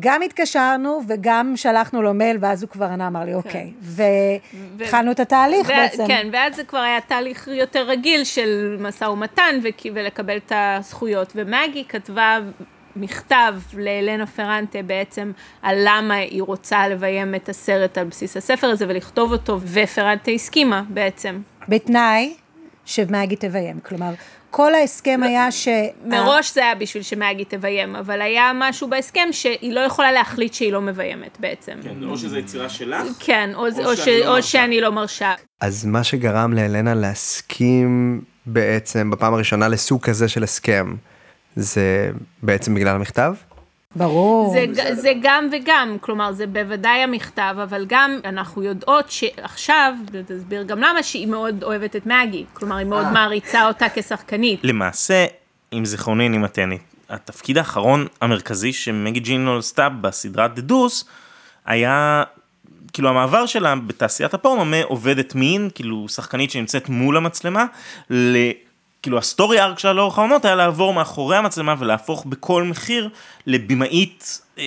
גם 0.00 0.22
התקשרנו 0.22 1.00
וגם 1.08 1.52
שלחנו 1.56 2.02
לו 2.02 2.14
מייל, 2.14 2.36
ואז 2.40 2.62
הוא 2.62 2.70
כבר 2.70 2.84
ענה, 2.86 3.06
אמר 3.06 3.24
לי, 3.24 3.34
אוקיי. 3.34 3.72
והתחלנו 3.80 5.10
את 5.10 5.20
התהליך 5.20 5.68
בעצם. 5.68 6.06
כן, 6.06 6.28
ואז 6.32 6.56
זה 6.56 6.64
כבר 6.64 6.78
היה 6.78 7.00
תהליך 7.00 7.48
יותר 7.52 7.82
רגיל 7.82 8.24
של 8.24 8.76
משא 8.80 9.04
ומתן 9.04 9.58
ולקבל 9.94 10.36
את 10.36 10.52
הזכויות. 10.54 11.32
ומגי 11.34 11.84
כתבה 11.88 12.38
מכתב 12.96 13.54
לאלנה 13.74 14.26
פרנטה 14.26 14.82
בעצם 14.82 15.32
על 15.62 15.78
למה 15.84 16.14
היא 16.14 16.42
רוצה 16.42 16.88
לביים 16.88 17.34
את 17.34 17.48
הסרט 17.48 17.98
על 17.98 18.04
בסיס 18.04 18.36
הספר 18.36 18.66
הזה 18.66 18.84
ולכתוב 18.88 19.32
אותו, 19.32 19.60
ופרנטה 19.60 20.30
הסכימה 20.30 20.82
בעצם. 20.88 21.40
בתנאי 21.68 22.34
שמגי 22.84 23.36
תביים. 23.36 23.80
כלומר, 23.80 24.10
כל 24.50 24.74
ההסכם 24.74 25.20
היה 25.22 25.50
ש... 25.50 25.68
מראש 26.06 26.54
זה 26.54 26.60
היה 26.64 26.74
בשביל 26.74 27.02
שמגי 27.02 27.44
תביים, 27.44 27.96
אבל 27.96 28.22
היה 28.22 28.52
משהו 28.54 28.88
בהסכם 28.88 29.28
שהיא 29.32 29.72
לא 29.72 29.80
יכולה 29.80 30.12
להחליט 30.12 30.54
שהיא 30.54 30.72
לא 30.72 30.80
מביימת 30.80 31.40
בעצם. 31.40 31.72
כן, 31.82 32.04
או 32.04 32.18
שזו 32.18 32.38
יצירה 32.38 32.68
שלך. 32.68 33.02
כן, 33.20 33.50
או, 33.54 33.60
או 33.60 33.66
או, 33.66 33.96
שאני 33.96 33.96
ש, 33.96 34.24
לא 34.24 34.36
או. 34.36 34.42
שאני 34.42 34.80
לא 34.80 34.92
מרשה. 34.92 35.34
אז 35.60 35.84
מה 35.84 36.04
שגרם 36.04 36.52
לאלנה 36.52 36.94
להסכים 36.94 38.20
בעצם 38.46 39.10
בפעם 39.10 39.34
הראשונה 39.34 39.68
לסוג 39.68 40.02
כזה 40.02 40.28
של 40.28 40.42
הסכם, 40.42 40.94
זה 41.56 42.10
בעצם 42.42 42.74
בגלל 42.74 42.94
המכתב? 42.94 43.34
ברור. 43.96 44.54
זה, 44.72 44.94
זה 44.94 45.12
גם 45.22 45.48
וגם, 45.52 45.96
כלומר 46.00 46.32
זה 46.32 46.46
בוודאי 46.46 46.98
המכתב, 46.98 47.56
אבל 47.62 47.84
גם 47.88 48.20
אנחנו 48.24 48.62
יודעות 48.62 49.10
שעכשיו, 49.10 49.94
ותסביר 50.12 50.62
גם 50.62 50.78
למה, 50.78 51.02
שהיא 51.02 51.26
מאוד 51.26 51.64
אוהבת 51.64 51.96
את 51.96 52.06
מגי, 52.06 52.44
כלומר 52.52 52.76
היא 52.76 52.86
מאוד 52.86 53.06
מעריצה 53.12 53.66
אותה 53.66 53.86
כשחקנית. 53.94 54.60
למעשה, 54.62 55.26
אם 55.72 55.84
זיכרוני 55.84 56.24
איני 56.24 56.38
מתני, 56.38 56.78
התפקיד 57.08 57.58
האחרון 57.58 58.06
המרכזי 58.20 58.72
שמגי 58.72 59.20
ג'ינול 59.20 59.58
עשתה 59.58 59.88
בסדרת 59.88 60.58
The 60.58 60.70
Deuce, 60.70 61.04
היה 61.66 62.22
כאילו 62.92 63.08
המעבר 63.08 63.46
שלה 63.46 63.74
בתעשיית 63.76 64.34
הפורנו 64.34 64.64
מעובדת 64.64 65.34
מין, 65.34 65.70
כאילו 65.74 66.08
שחקנית 66.08 66.50
שנמצאת 66.50 66.88
מול 66.88 67.16
המצלמה, 67.16 67.64
ל... 68.10 68.36
כאילו 69.04 69.18
הסטורי 69.18 69.60
ארק 69.60 69.78
שלה 69.78 69.92
לאורך 69.92 70.18
העונות 70.18 70.44
היה 70.44 70.54
לעבור 70.54 70.94
מאחורי 70.94 71.36
המצלמה 71.36 71.74
ולהפוך 71.78 72.24
בכל 72.26 72.62
מחיר 72.62 73.08
לבמאית 73.46 74.40
אה, 74.58 74.64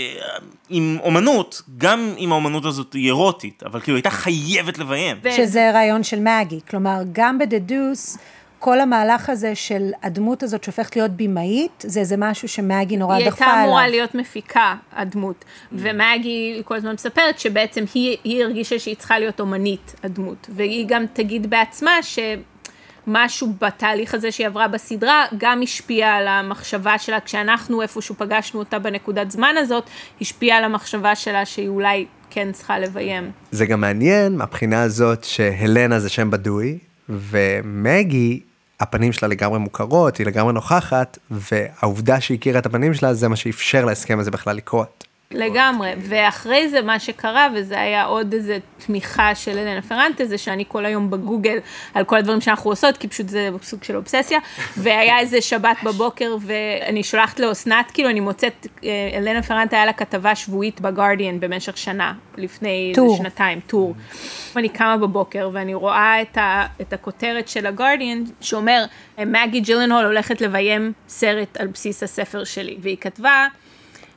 עם 0.70 0.98
אומנות, 1.04 1.62
גם 1.78 2.14
אם 2.18 2.32
האומנות 2.32 2.66
הזאת 2.66 2.94
היא 2.94 3.06
אירוטית, 3.06 3.64
אבל 3.64 3.80
כאילו 3.80 3.98
הייתה 3.98 4.10
חייבת 4.10 4.78
לביים. 4.78 5.18
שזה 5.36 5.72
רעיון 5.74 6.04
של 6.04 6.20
מגי. 6.20 6.60
כלומר, 6.70 7.02
גם 7.12 7.38
בדדוס, 7.38 8.18
כל 8.60 8.80
המהלך 8.80 9.30
הזה 9.30 9.56
של 9.56 9.92
הדמות 10.04 10.44
הזאת 10.44 10.64
שהופכת 10.64 10.96
להיות 10.96 11.12
במאית, 11.12 11.84
זה 11.88 12.00
איזה 12.00 12.16
משהו 12.18 12.48
שמגי 12.48 12.98
נורא 12.98 13.16
היא 13.16 13.26
דחפה 13.26 13.46
הייתה 13.46 13.56
עליו. 13.56 13.66
אמורה 13.66 13.88
להיות 13.88 14.16
מפיקה, 14.16 14.76
הדמות. 14.92 15.46
ומגי 15.72 16.62
כל 16.66 16.76
הזמן 16.76 16.94
מספרת 16.94 17.40
שבעצם 17.40 17.84
היא, 17.94 18.18
היא 18.24 18.44
הרגישה 18.44 18.80
שהיא 18.80 18.96
צריכה 18.96 19.20
להיות 19.20 19.40
אומנית, 19.40 19.96
הדמות. 20.04 20.50
והיא 20.50 20.86
גם 20.88 21.06
תגיד 21.14 21.50
בעצמה 21.50 22.04
שמשהו 23.08 23.54
בתהליך 23.62 24.14
הזה 24.14 24.32
שהיא 24.32 24.48
עברה 24.48 24.68
בסדרה, 24.68 25.26
גם 25.38 25.62
השפיע 25.64 26.10
על 26.10 26.28
המחשבה 26.28 26.98
שלה, 26.98 27.20
כשאנחנו 27.20 27.82
איפשהו 27.82 28.16
פגשנו 28.18 28.60
אותה 28.60 28.80
בנקודת 28.80 29.32
זמן 29.32 29.56
הזאת, 29.58 29.84
השפיע 30.22 30.56
על 30.56 30.64
המחשבה 30.64 31.16
שלה 31.16 31.46
שהיא 31.46 31.68
אולי 31.68 32.06
כן 32.30 32.52
צריכה 32.52 32.80
לביים. 32.80 33.32
זה 33.52 33.66
גם 33.66 33.82
מעניין 33.82 34.38
מהבחינה 34.38 34.82
הזאת 34.82 35.24
שהלנה 35.24 36.00
זה 36.00 36.10
שם 36.10 36.32
בדוי, 36.32 36.78
ומגי, 37.10 38.40
הפנים 38.80 39.14
שלה 39.14 39.28
לגמרי 39.28 39.60
מוכרות, 39.60 40.18
היא 40.18 40.28
לגמרי 40.28 40.54
נוכחת, 40.54 41.18
והעובדה 41.32 42.22
שהיא 42.22 42.38
הכירה 42.38 42.60
את 42.60 42.66
הפנים 42.66 42.94
שלה 42.94 43.14
זה 43.14 43.28
מה 43.28 43.36
שאפשר 43.36 43.86
להסכם 43.86 44.20
הזה 44.20 44.32
בכלל 44.32 44.56
לקרות. 44.56 45.07
לגמרי, 45.32 45.92
ואחרי 45.98 46.70
זה 46.70 46.82
מה 46.82 47.00
שקרה, 47.00 47.48
וזה 47.56 47.80
היה 47.80 48.04
עוד 48.04 48.34
איזה 48.34 48.58
תמיכה 48.86 49.36
של 49.36 49.58
אלנה 49.58 49.82
פרנטה, 49.82 50.26
זה 50.26 50.38
שאני 50.38 50.64
כל 50.68 50.86
היום 50.86 51.10
בגוגל 51.10 51.58
על 51.94 52.04
כל 52.04 52.18
הדברים 52.18 52.42
שאנחנו 52.42 52.70
עושות, 52.70 52.98
כי 52.98 53.08
פשוט 53.08 53.30
זה 53.30 53.50
סוג 53.62 53.84
של 53.84 53.96
אובססיה, 53.96 54.40
והיה 54.84 55.20
איזה 55.20 55.42
שבת 55.42 55.78
בבוקר, 55.84 56.36
ואני 56.42 57.04
שולחת 57.04 57.40
לאסנת, 57.40 57.92
כאילו 57.92 58.10
אני 58.10 58.20
מוצאת, 58.20 58.68
אה, 58.84 58.90
אלנה 59.14 59.42
פרנטה 59.44 59.76
היה 59.76 59.86
לה 59.86 59.94
כתבה 59.94 60.36
שבועית 60.36 60.82
בגרדיאן 60.82 61.40
במשך 61.40 61.78
שנה, 61.78 62.14
לפני. 62.38 62.94
איזה 62.98 63.18
שנתיים, 63.18 63.60
טור. 63.60 63.94
ואני 64.56 64.70
קמה 64.70 64.98
בבוקר 64.98 65.50
ואני 65.54 65.74
רואה 65.74 66.22
את, 66.22 66.38
ה, 66.38 66.66
את 66.82 66.94
הכותרת 66.94 67.48
של 67.48 67.66
הגרדיאן, 67.66 68.24
שאומר, 68.42 68.86
מגי 69.18 69.60
ג'ילנהול 69.60 70.06
הולכת 70.06 70.42
לביים 70.42 70.94
סרט 71.08 71.58
על 71.58 71.68
בסיס 71.68 72.04
הספר 72.04 72.44
שלי, 72.44 72.78
והיא 72.82 72.98
כתבה, 73.02 73.48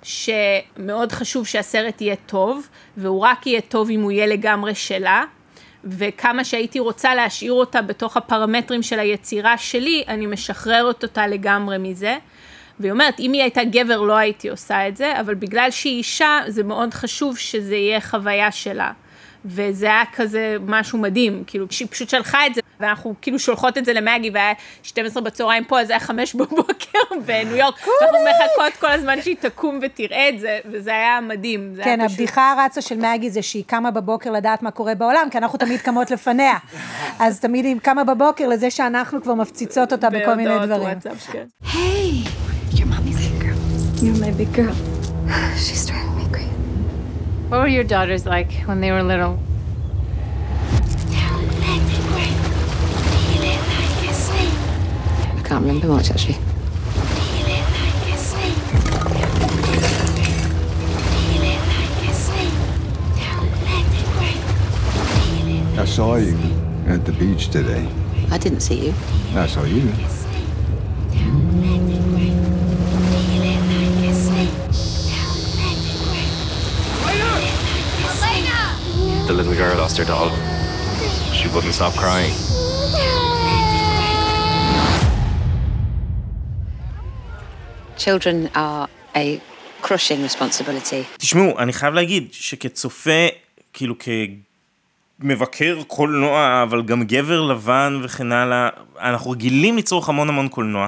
שמאוד 0.02 1.12
חשוב 1.12 1.46
שהסרט 1.46 2.00
יהיה 2.00 2.16
טוב, 2.26 2.68
והוא 2.96 3.20
רק 3.20 3.46
יהיה 3.46 3.60
טוב 3.60 3.90
אם 3.90 4.00
הוא 4.02 4.12
יהיה 4.12 4.26
לגמרי 4.26 4.74
שלה, 4.74 5.24
וכמה 5.84 6.44
שהייתי 6.44 6.78
רוצה 6.78 7.14
להשאיר 7.14 7.52
אותה 7.52 7.82
בתוך 7.82 8.16
הפרמטרים 8.16 8.82
של 8.82 8.98
היצירה 8.98 9.58
שלי, 9.58 10.04
אני 10.08 10.26
משחררת 10.26 11.02
אותה 11.02 11.26
לגמרי 11.26 11.78
מזה. 11.78 12.16
והיא 12.80 12.92
אומרת, 12.92 13.20
אם 13.20 13.32
היא 13.32 13.42
הייתה 13.42 13.64
גבר 13.64 14.00
לא 14.00 14.16
הייתי 14.16 14.48
עושה 14.48 14.88
את 14.88 14.96
זה, 14.96 15.20
אבל 15.20 15.34
בגלל 15.34 15.70
שהיא 15.70 15.96
אישה, 15.96 16.40
זה 16.46 16.62
מאוד 16.62 16.94
חשוב 16.94 17.38
שזה 17.38 17.76
יהיה 17.76 18.00
חוויה 18.00 18.52
שלה. 18.52 18.92
וזה 19.44 19.86
היה 19.86 20.02
כזה 20.16 20.56
משהו 20.66 20.98
מדהים, 20.98 21.42
כאילו, 21.46 21.66
שהיא 21.70 21.88
פשוט 21.90 22.08
שלחה 22.08 22.46
את 22.46 22.54
זה, 22.54 22.60
ואנחנו 22.80 23.14
כאילו 23.22 23.38
שולחות 23.38 23.78
את 23.78 23.84
זה 23.84 23.92
למגי, 23.92 24.30
והיה 24.34 24.52
12 24.82 25.22
בצהריים 25.22 25.64
פה, 25.64 25.80
אז 25.80 25.86
זה 25.86 25.92
היה 25.92 26.00
5 26.00 26.34
בבוקר 26.40 26.98
בניו 27.26 27.56
יורק, 27.56 27.74
ואנחנו 28.00 28.18
מחכות 28.30 28.80
כל 28.80 28.90
הזמן 28.90 29.22
שהיא 29.22 29.36
תקום 29.40 29.78
ותראה 29.82 30.28
את 30.28 30.40
זה, 30.40 30.58
וזה 30.70 30.90
היה 30.90 31.18
מדהים. 31.20 31.72
זה 31.74 31.82
היה 31.84 31.96
כן, 31.96 32.06
פשוט- 32.06 32.18
הבדיחה 32.20 32.52
הרצה 32.52 32.80
של 32.80 32.98
מגי 32.98 33.30
זה 33.30 33.42
שהיא 33.42 33.64
קמה 33.66 33.90
בבוקר 33.90 34.30
לדעת 34.30 34.62
מה 34.62 34.70
קורה 34.70 34.94
בעולם, 34.94 35.28
כי 35.30 35.38
אנחנו 35.38 35.58
תמיד 35.58 35.80
קמות 35.80 36.10
לפניה. 36.10 36.54
אז 37.18 37.40
תמיד 37.40 37.64
היא 37.64 37.76
קמה 37.82 38.04
בבוקר 38.04 38.48
לזה 38.48 38.70
שאנחנו 38.70 39.22
כבר 39.22 39.34
מפציצות 39.34 39.92
אותה 39.92 40.10
בכל 40.10 40.34
מיני 40.34 40.48
בהודעות 40.50 40.66
דברים. 40.78 40.82
וואטסאפ, 40.82 41.30
כן. 41.32 41.44
Hey, 41.64 42.28
your 42.72 42.84
mommy's 42.86 43.18
big 43.18 43.42
girl. 43.42 44.02
You're 44.02 44.24
my 44.24 44.32
big 44.40 44.56
girl. 44.58 44.74
She's. 45.56 46.09
What 47.50 47.58
were 47.62 47.66
your 47.66 47.82
daughters 47.82 48.26
like 48.26 48.52
when 48.66 48.80
they 48.80 48.92
were 48.92 49.02
little? 49.02 49.36
I 55.34 55.42
can't 55.44 55.64
remember 55.64 55.88
much 55.88 56.12
actually. 56.12 56.38
I 65.76 65.84
saw 65.86 66.14
you 66.14 66.38
at 66.86 67.04
the 67.04 67.12
beach 67.18 67.48
today. 67.48 67.88
I 68.30 68.38
didn't 68.38 68.60
see 68.60 68.86
you. 68.86 68.94
I 69.34 69.48
saw 69.48 69.64
you. 69.64 69.92
Lost 79.84 79.96
her 80.00 80.08
doll. 80.12 80.30
She 81.38 81.46
wouldn't 81.52 81.74
stop 81.80 81.94
crying. 82.02 82.34
Children 88.04 88.36
are 88.54 88.88
a 89.16 89.26
crushing 89.82 90.22
responsibility. 90.22 91.04
תשמעו, 91.18 91.58
אני 91.58 91.72
חייב 91.72 91.94
להגיד 91.94 92.28
שכצופה, 92.32 93.26
כאילו 93.72 93.94
כמבקר 95.20 95.82
קולנוע, 95.86 96.62
אבל 96.62 96.82
גם 96.82 97.02
גבר 97.02 97.40
לבן 97.40 98.00
וכן 98.02 98.32
הלאה, 98.32 98.68
אנחנו 99.00 99.30
רגילים 99.30 99.78
לצרוך 99.78 100.08
המון 100.08 100.28
המון 100.28 100.48
קולנוע. 100.48 100.86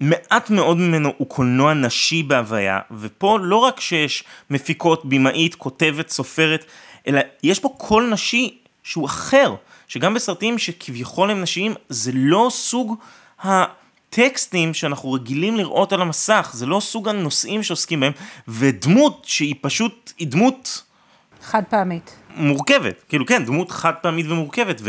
מעט 0.00 0.50
מאוד 0.50 0.76
ממנו 0.76 1.12
הוא 1.16 1.28
קולנוע 1.28 1.74
נשי 1.74 2.22
בהוויה, 2.22 2.78
ופה 3.00 3.38
לא 3.42 3.56
רק 3.56 3.80
שיש 3.80 4.24
מפיקות, 4.50 5.04
במאית, 5.04 5.54
כותבת, 5.54 6.10
סופרת, 6.10 6.64
אלא 7.06 7.20
יש 7.42 7.60
פה 7.60 7.74
קול 7.78 8.10
נשי 8.12 8.58
שהוא 8.82 9.06
אחר, 9.06 9.54
שגם 9.88 10.14
בסרטים 10.14 10.58
שכביכול 10.58 11.30
הם 11.30 11.40
נשיים, 11.40 11.74
זה 11.88 12.10
לא 12.14 12.48
סוג 12.50 12.96
הטקסטים 13.42 14.74
שאנחנו 14.74 15.12
רגילים 15.12 15.56
לראות 15.56 15.92
על 15.92 16.02
המסך, 16.02 16.50
זה 16.54 16.66
לא 16.66 16.80
סוג 16.80 17.08
הנושאים 17.08 17.62
שעוסקים 17.62 18.00
בהם, 18.00 18.12
ודמות 18.48 19.24
שהיא 19.26 19.54
פשוט, 19.60 20.12
היא 20.18 20.28
דמות 20.28 20.82
חד 21.42 21.62
פעמית. 21.68 22.16
מורכבת, 22.36 23.02
כאילו 23.08 23.26
כן, 23.26 23.44
דמות 23.44 23.70
חד 23.70 23.92
פעמית 24.02 24.26
ומורכבת, 24.28 24.82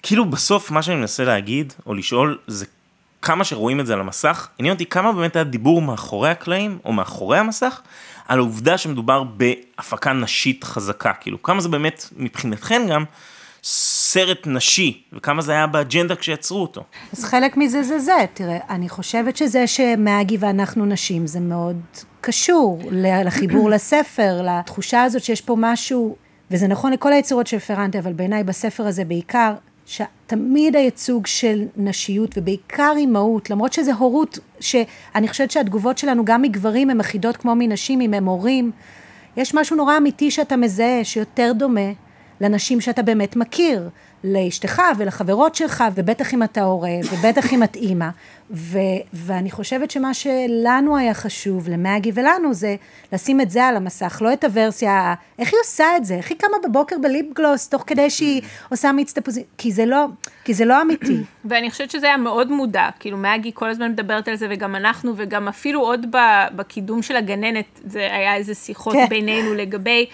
וכאילו 0.00 0.24
בסוף 0.24 0.70
מה 0.70 0.82
שאני 0.82 0.96
מנסה 0.96 1.24
להגיד, 1.24 1.72
או 1.86 1.94
לשאול, 1.94 2.38
זה 2.46 2.66
כמה 3.22 3.44
שרואים 3.44 3.80
את 3.80 3.86
זה 3.86 3.92
על 3.92 4.00
המסך, 4.00 4.48
עניין 4.58 4.74
אותי 4.74 4.86
כמה 4.86 5.12
באמת 5.12 5.36
היה 5.36 5.44
דיבור 5.44 5.82
מאחורי 5.82 6.30
הקלעים, 6.30 6.78
או 6.84 6.92
מאחורי 6.92 7.38
המסך, 7.38 7.80
על 8.28 8.38
העובדה 8.38 8.78
שמדובר 8.78 9.22
בהפקה 9.22 10.12
נשית 10.12 10.64
חזקה, 10.64 11.12
כאילו 11.12 11.42
כמה 11.42 11.60
זה 11.60 11.68
באמת 11.68 12.08
מבחינתכן 12.16 12.86
גם 12.90 13.04
סרט 13.64 14.46
נשי, 14.46 15.02
וכמה 15.12 15.42
זה 15.42 15.52
היה 15.52 15.66
באג'נדה 15.66 16.16
כשיצרו 16.16 16.62
אותו. 16.62 16.84
אז 17.12 17.24
חלק 17.24 17.56
מזה 17.56 17.82
זה 17.82 17.98
זה, 17.98 18.24
תראה, 18.34 18.58
אני 18.70 18.88
חושבת 18.88 19.36
שזה 19.36 19.66
שמגי 19.66 20.36
ואנחנו 20.40 20.86
נשים 20.86 21.26
זה 21.26 21.40
מאוד 21.40 21.80
קשור 22.20 22.82
לחיבור 22.92 23.70
לספר, 23.74 24.42
לתחושה 24.42 25.02
הזאת 25.02 25.22
שיש 25.22 25.40
פה 25.40 25.56
משהו, 25.58 26.16
וזה 26.50 26.68
נכון 26.68 26.92
לכל 26.92 27.12
היצירות 27.12 27.46
של 27.46 27.58
פרנטה, 27.58 27.98
אבל 27.98 28.12
בעיניי 28.12 28.44
בספר 28.44 28.86
הזה 28.86 29.04
בעיקר, 29.04 29.54
שתמיד 29.86 30.76
הייצוג 30.76 31.26
של 31.26 31.64
נשיות 31.76 32.38
ובעיקר 32.38 32.92
אימהות, 32.96 33.50
למרות 33.50 33.72
שזה 33.72 33.94
הורות, 33.94 34.38
שאני 34.60 35.28
חושבת 35.28 35.50
שהתגובות 35.50 35.98
שלנו 35.98 36.24
גם 36.24 36.42
מגברים 36.42 36.90
הן 36.90 37.00
אחידות 37.00 37.36
כמו 37.36 37.54
מנשים, 37.54 38.00
אם 38.00 38.14
הם 38.14 38.24
הורים, 38.24 38.70
יש 39.36 39.54
משהו 39.54 39.76
נורא 39.76 39.96
אמיתי 39.96 40.30
שאתה 40.30 40.56
מזהה, 40.56 41.04
שיותר 41.04 41.52
דומה 41.56 41.90
לנשים 42.40 42.80
שאתה 42.80 43.02
באמת 43.02 43.36
מכיר, 43.36 43.88
לאשתך 44.24 44.82
ולחברות 44.98 45.54
שלך, 45.54 45.84
ובטח 45.94 46.34
אם 46.34 46.42
אתה 46.42 46.62
הורה, 46.62 46.90
ובטח 47.12 47.52
אם 47.52 47.62
את 47.62 47.76
אימא. 47.76 48.08
ו- 48.50 48.78
ואני 49.12 49.50
חושבת 49.50 49.90
שמה 49.90 50.14
שלנו 50.14 50.96
היה 50.96 51.14
חשוב, 51.14 51.68
למגי 51.68 52.10
ולנו, 52.14 52.54
זה 52.54 52.76
לשים 53.12 53.40
את 53.40 53.50
זה 53.50 53.64
על 53.64 53.76
המסך, 53.76 54.18
לא 54.24 54.32
את 54.32 54.44
הוורסיה, 54.44 55.14
איך 55.38 55.52
היא 55.52 55.60
עושה 55.64 55.96
את 55.96 56.04
זה? 56.04 56.14
איך 56.14 56.30
היא 56.30 56.38
קמה 56.38 56.56
בבוקר 56.64 56.96
בליפ 57.02 57.26
גלוס, 57.34 57.68
תוך 57.68 57.84
כדי 57.86 58.10
שהיא 58.10 58.42
עושה 58.70 58.92
מיץ 58.92 59.12
תפוזים? 59.12 59.44
כי 59.58 59.72
זה 59.72 59.86
לא, 59.86 60.06
כי 60.44 60.54
זה 60.54 60.64
לא 60.64 60.82
אמיתי. 60.82 61.16
ואני 61.44 61.70
חושבת 61.70 61.90
שזה 61.90 62.06
היה 62.06 62.16
מאוד 62.16 62.50
מודע, 62.50 62.88
כאילו 63.00 63.16
מגי 63.16 63.50
כל 63.54 63.68
הזמן 63.68 63.90
מדברת 63.90 64.28
על 64.28 64.36
זה, 64.36 64.46
וגם 64.50 64.76
אנחנו, 64.76 65.12
וגם 65.16 65.48
אפילו 65.48 65.80
עוד 65.80 66.06
בקידום 66.54 67.02
של 67.02 67.16
הגננת, 67.16 67.80
זה 67.84 68.00
היה 68.00 68.36
איזה 68.36 68.54
שיחות 68.54 68.94
כן. 68.94 69.06
בינינו 69.08 69.54
לגבי 69.54 70.06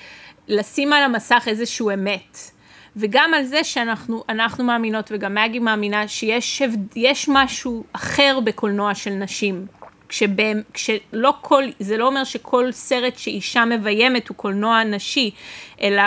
לשים 0.49 0.93
על 0.93 1.03
המסך 1.03 1.45
איזשהו 1.47 1.91
אמת. 1.91 2.58
וגם 2.99 3.35
על 3.35 3.45
זה 3.45 3.65
שאנחנו 3.65 4.25
אנחנו 4.29 4.65
מאמינות, 4.65 5.11
וגם 5.15 5.35
מגי 5.35 5.59
מאמינה, 5.59 6.09
שיש 6.09 7.29
משהו 7.29 7.85
אחר 7.93 8.39
בקולנוע 8.45 8.95
של 8.95 9.11
נשים. 9.11 9.67
כשבהם, 10.09 10.63
כשלא 10.73 11.35
כל, 11.41 11.65
זה 11.81 11.97
לא 11.97 12.07
אומר 12.07 12.25
שכל 12.25 12.73
סרט 12.73 13.19
שאישה 13.19 13.65
מביימת 13.65 14.29
הוא 14.29 14.37
קולנוע 14.37 14.85
נשי, 14.85 15.31
אלא 15.83 16.03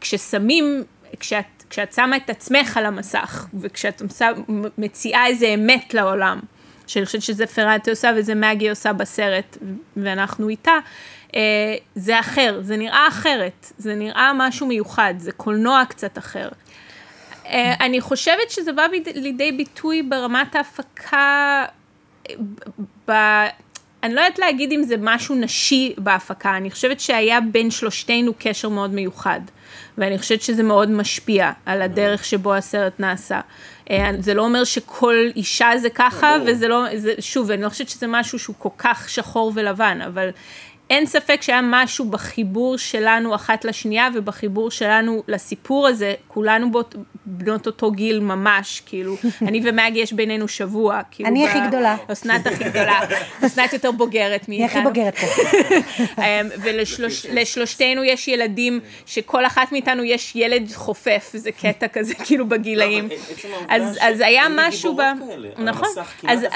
כששמים, 0.00 0.84
כשאת, 1.20 1.64
כשאת 1.70 1.92
שמה 1.92 2.16
את 2.16 2.30
עצמך 2.30 2.76
על 2.76 2.86
המסך, 2.86 3.46
וכשאת 3.60 4.02
עושה- 4.02 4.30
מציעה 4.78 5.26
איזה 5.26 5.46
אמת 5.46 5.94
לעולם, 5.94 6.40
שאני 6.86 7.06
חושבת 7.06 7.22
שזה 7.22 7.46
פרנטה 7.46 7.90
עושה 7.90 8.10
וזה 8.16 8.34
מגי 8.34 8.70
עושה 8.70 8.92
בסרט, 8.92 9.58
ואנחנו 9.96 10.48
איתה, 10.48 10.72
זה 11.94 12.20
אחר, 12.20 12.58
זה 12.62 12.76
נראה 12.76 13.08
אחרת, 13.08 13.72
זה 13.78 13.94
נראה 13.94 14.32
משהו 14.34 14.66
מיוחד, 14.66 15.14
זה 15.18 15.32
קולנוע 15.32 15.82
קצת 15.88 16.18
אחר. 16.18 16.48
אה, 17.46 17.74
אני 17.80 18.00
חושבת 18.00 18.50
שזה 18.50 18.72
בא 18.72 18.86
ביד- 18.88 19.08
לידי 19.16 19.52
ביטוי 19.52 20.02
ברמת 20.02 20.56
ההפקה, 20.56 21.64
אה, 22.30 22.34
ב... 23.08 23.12
אני 24.02 24.14
לא 24.14 24.20
יודעת 24.20 24.38
להגיד 24.38 24.72
אם 24.72 24.82
זה 24.82 24.94
משהו 25.00 25.34
נשי 25.34 25.94
בהפקה, 25.98 26.56
אני 26.56 26.70
חושבת 26.70 27.00
שהיה 27.00 27.40
בין 27.40 27.70
שלושתנו 27.70 28.32
קשר 28.38 28.68
מאוד 28.68 28.94
מיוחד, 28.94 29.40
ואני 29.98 30.18
חושבת 30.18 30.42
שזה 30.42 30.62
מאוד 30.62 30.90
משפיע 30.90 31.52
על 31.66 31.82
הדרך 31.82 32.24
שבו 32.24 32.54
הסרט 32.54 32.92
נעשה. 33.00 33.40
אה, 33.90 34.10
זה 34.18 34.34
לא 34.34 34.42
אומר 34.42 34.64
שכל 34.64 35.16
אישה 35.36 35.70
זה 35.78 35.90
ככה, 35.90 36.36
וזה 36.46 36.68
לא, 36.68 36.84
זה, 36.96 37.14
שוב, 37.20 37.50
אני 37.50 37.62
לא 37.62 37.68
חושבת 37.68 37.88
שזה 37.88 38.06
משהו 38.06 38.38
שהוא 38.38 38.56
כל 38.58 38.68
כך 38.78 39.08
שחור 39.10 39.52
ולבן, 39.54 40.00
אבל 40.06 40.28
אין 40.92 41.06
ספק 41.06 41.42
שהיה 41.42 41.60
משהו 41.62 42.04
בחיבור 42.04 42.78
שלנו 42.78 43.34
אחת 43.34 43.64
לשנייה 43.64 44.08
ובחיבור 44.14 44.70
שלנו 44.70 45.22
לסיפור 45.28 45.86
הזה, 45.86 46.14
כולנו 46.28 46.72
באות, 46.72 46.94
בנות 47.26 47.66
אותו 47.66 47.90
גיל 47.90 48.20
ממש, 48.20 48.82
כאילו, 48.86 49.16
אני 49.48 49.60
ומגי 49.64 49.98
יש 49.98 50.12
בינינו 50.12 50.48
שבוע. 50.48 51.00
כאילו, 51.10 51.28
אני 51.28 51.48
הכי 51.48 51.58
גדולה. 51.68 51.96
אסנת 52.12 52.46
הכי 52.46 52.64
גדולה, 52.64 53.00
אסנת 53.46 53.72
יותר 53.72 53.90
בוגרת 53.90 54.48
מאיתנו. 54.48 54.66
אני 54.66 54.72
הכי 54.72 54.80
בוגרת 54.80 55.14
פה. 55.18 55.26
אמ, 56.22 56.48
ולשלושתנו 57.32 58.04
יש 58.04 58.28
ילדים, 58.28 58.80
שכל 59.06 59.46
אחת 59.46 59.72
מאיתנו 59.72 60.04
יש 60.04 60.32
ילד 60.36 60.72
חופף, 60.74 61.30
זה 61.34 61.52
קטע 61.52 61.88
כזה, 61.88 62.14
כאילו 62.14 62.48
בגילאים. 62.48 63.08
אז, 63.68 63.98
אז 64.00 64.20
היה 64.20 64.44
משהו 64.50 64.96
ב... 64.96 65.02
נכון. 65.58 65.88
אז 66.28 66.46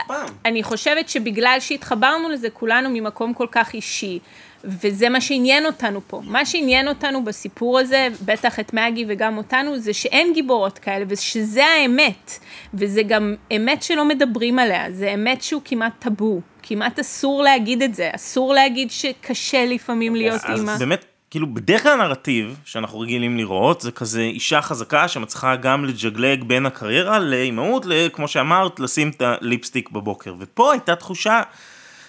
אני 0.44 0.62
חושבת 0.62 1.08
שבגלל 1.08 1.56
שהתחברנו 1.60 2.28
לזה, 2.28 2.50
כולנו 2.50 2.90
ממקום 2.92 3.34
כל 3.34 3.46
כך 3.50 3.74
אישי. 3.74 4.18
וזה 4.64 5.08
מה 5.08 5.20
שעניין 5.20 5.66
אותנו 5.66 6.00
פה. 6.06 6.20
מה 6.24 6.46
שעניין 6.46 6.88
אותנו 6.88 7.24
בסיפור 7.24 7.78
הזה, 7.78 8.08
בטח 8.24 8.60
את 8.60 8.74
מגי 8.74 9.04
וגם 9.08 9.36
אותנו, 9.38 9.78
זה 9.78 9.92
שאין 9.92 10.32
גיבורות 10.32 10.78
כאלה, 10.78 11.04
ושזה 11.08 11.64
האמת. 11.64 12.38
וזה 12.74 13.02
גם 13.02 13.34
אמת 13.56 13.82
שלא 13.82 14.04
מדברים 14.04 14.58
עליה, 14.58 14.92
זה 14.92 15.14
אמת 15.14 15.42
שהוא 15.42 15.62
כמעט 15.64 15.92
טאבו. 15.98 16.40
כמעט 16.62 16.98
אסור 16.98 17.42
להגיד 17.42 17.82
את 17.82 17.94
זה, 17.94 18.10
אסור 18.14 18.54
להגיד 18.54 18.90
שקשה 18.90 19.66
לפעמים 19.66 20.16
להיות 20.16 20.40
אימא. 20.48 20.70
אז 20.70 20.78
באמת, 20.78 21.04
כאילו 21.30 21.54
בדרך 21.54 21.82
כלל 21.82 22.00
הנרטיב 22.00 22.56
שאנחנו 22.64 23.00
רגילים 23.00 23.36
לראות, 23.36 23.80
זה 23.80 23.92
כזה 23.92 24.20
אישה 24.20 24.62
חזקה 24.62 25.08
שמצליחה 25.08 25.56
גם 25.56 25.84
לג'גלג 25.84 26.44
בין 26.44 26.66
הקריירה 26.66 27.18
לאימהות, 27.18 27.86
כמו 28.12 28.28
שאמרת, 28.28 28.80
לשים 28.80 29.10
את 29.10 29.22
הליפסטיק 29.22 29.90
בבוקר. 29.90 30.34
ופה 30.38 30.72
הייתה 30.72 30.96
תחושה... 30.96 31.42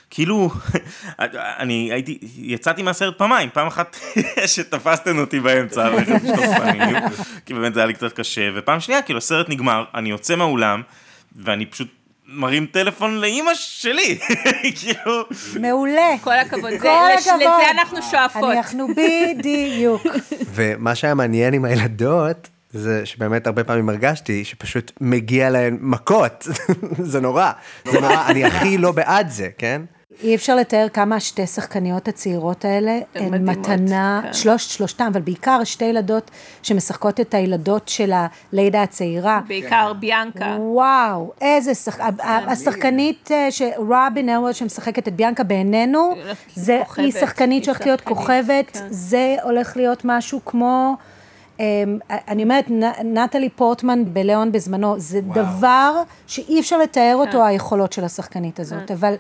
כאילו, 0.10 0.50
אני 1.62 1.90
הייתי, 1.92 2.18
יצאתי 2.38 2.84
מהסרט 2.84 3.18
פעמיים, 3.18 3.50
פעם 3.54 3.68
אחת 3.68 3.98
שתפסתם 4.54 5.18
אותי 5.20 5.40
באמצע, 5.40 5.90
כי 7.46 7.54
באמת 7.54 7.74
זה 7.74 7.80
היה 7.80 7.88
לי 7.88 7.94
קצת 7.94 8.14
קשה, 8.14 8.50
ופעם 8.56 8.80
שנייה, 8.80 9.02
כאילו 9.02 9.18
הסרט 9.18 9.50
נגמר, 9.50 9.84
אני 9.96 10.10
יוצא 10.10 10.36
מהאולם, 10.36 10.82
ואני 11.36 11.66
פשוט 11.66 11.88
מרים 12.28 12.66
טלפון 12.66 13.18
לאימא 13.18 13.52
שלי, 13.54 14.18
כאילו... 14.80 15.24
מעולה. 15.60 16.16
כל 16.24 16.34
הכבוד, 16.34 16.72
כל 16.82 16.88
הכבוד. 17.18 17.42
לזה 17.42 17.72
אנחנו 17.72 18.02
שואפות. 18.02 18.58
אנחנו 18.58 18.88
בדיוק. 18.88 20.02
ומה 20.54 20.96
שהיה 20.96 21.14
מעניין 21.14 21.54
עם 21.54 21.66
הילדות, 21.66 22.48
זה 22.72 23.06
שבאמת 23.06 23.48
הרבה 23.48 23.64
פעמים 23.64 23.90
הרגשתי 23.90 24.46
שפשוט 24.46 24.92
מגיע 25.02 25.50
להן 25.50 25.78
מכות, 25.82 26.48
זה 27.12 27.20
נורא, 27.20 27.52
זה 27.86 28.00
נורא, 28.00 28.28
אני 28.28 28.46
הכי 28.46 28.78
לא 28.78 28.92
בעד 28.92 29.30
זה, 29.30 29.48
כן? 29.58 29.82
אי 30.24 30.36
אפשר 30.36 30.56
לתאר 30.56 30.88
כמה 30.94 31.16
השתי 31.16 31.48
שחקניות 31.48 32.08
הצעירות 32.08 32.66
האלה 32.66 33.00
הן 33.16 33.50
מתנה, 33.50 34.22
כן. 34.24 34.34
שלוש, 34.34 34.76
שלושתם, 34.76 35.06
אבל 35.12 35.22
בעיקר 35.22 35.64
שתי 35.64 35.86
ילדות 35.86 36.32
שמשחקות 36.64 37.20
את 37.20 37.34
הילדות 37.34 37.90
של 37.90 38.12
הלידה 38.54 38.84
הצעירה. 38.84 39.42
בעיקר 39.48 39.94
ביאנקה. 39.94 40.56
וואו, 40.60 41.32
איזה 41.42 41.76
שחק... 41.76 42.02
השחקנית 42.24 43.32
אה, 43.32 43.52
ש- 43.52 43.62
רובין 43.78 44.30
ארווד 44.30 44.52
שמשחקת 44.54 45.08
את 45.08 45.16
ביאנקה 45.16 45.44
בעינינו, 45.44 46.14
זה, 46.56 46.82
כוכבת, 46.86 47.06
היא 47.06 47.12
שחקנית 47.12 47.64
שהולכת 47.64 47.86
להיות 47.86 48.00
שחקנית, 48.00 48.18
כוכבת, 48.18 48.72
כן. 48.74 48.88
זה 48.90 49.36
הולך 49.44 49.78
להיות 49.78 50.02
משהו 50.06 50.42
כמו... 50.46 50.96
אמ, 51.60 52.00
אני 52.28 52.44
אומרת, 52.44 52.66
נטלי 53.04 53.50
פורטמן 53.50 54.14
בליאון 54.14 54.52
בזמנו, 54.52 55.00
זה 55.00 55.22
דבר 55.22 56.02
שאי 56.28 56.60
אפשר 56.60 56.78
לתאר 56.78 57.20
כן. 57.24 57.28
אותו, 57.28 57.46
היכולות 57.46 57.94
של 57.94 58.04
השחקנית 58.04 58.60
הזאת, 58.60 58.92
אבל 58.92 59.14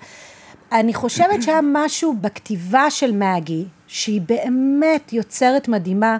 אני 0.72 0.94
חושבת 0.94 1.44
שהיה 1.44 1.60
משהו 1.64 2.14
בכתיבה 2.22 2.92
של 2.92 3.12
מגי, 3.12 3.66
שהיא 3.88 4.22
באמת 4.22 5.14
יוצרת 5.14 5.68
מדהימה, 5.68 6.18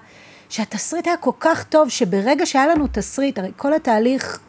שהתסריט 0.50 1.08
היה 1.08 1.18
כל 1.18 1.32
כך 1.40 1.64
טוב, 1.64 1.90
שברגע 1.90 2.46
שהיה 2.46 2.68
לנו 2.68 2.88
תסריט, 2.92 3.40
הרי 3.40 3.52
כל 3.56 3.74
התהליך, 3.74 4.40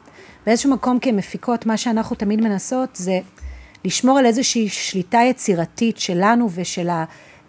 באיזשהו 0.46 0.70
מקום 0.70 0.98
כמפיקות, 0.98 1.66
מה 1.66 1.76
שאנחנו 1.76 2.16
תמיד 2.16 2.40
מנסות 2.40 2.96
זה 2.96 3.20
לשמור 3.84 4.18
על 4.18 4.26
איזושהי 4.26 4.68
שליטה 4.68 5.18
יצירתית 5.30 5.98
שלנו 5.98 6.48
ושל 6.54 6.88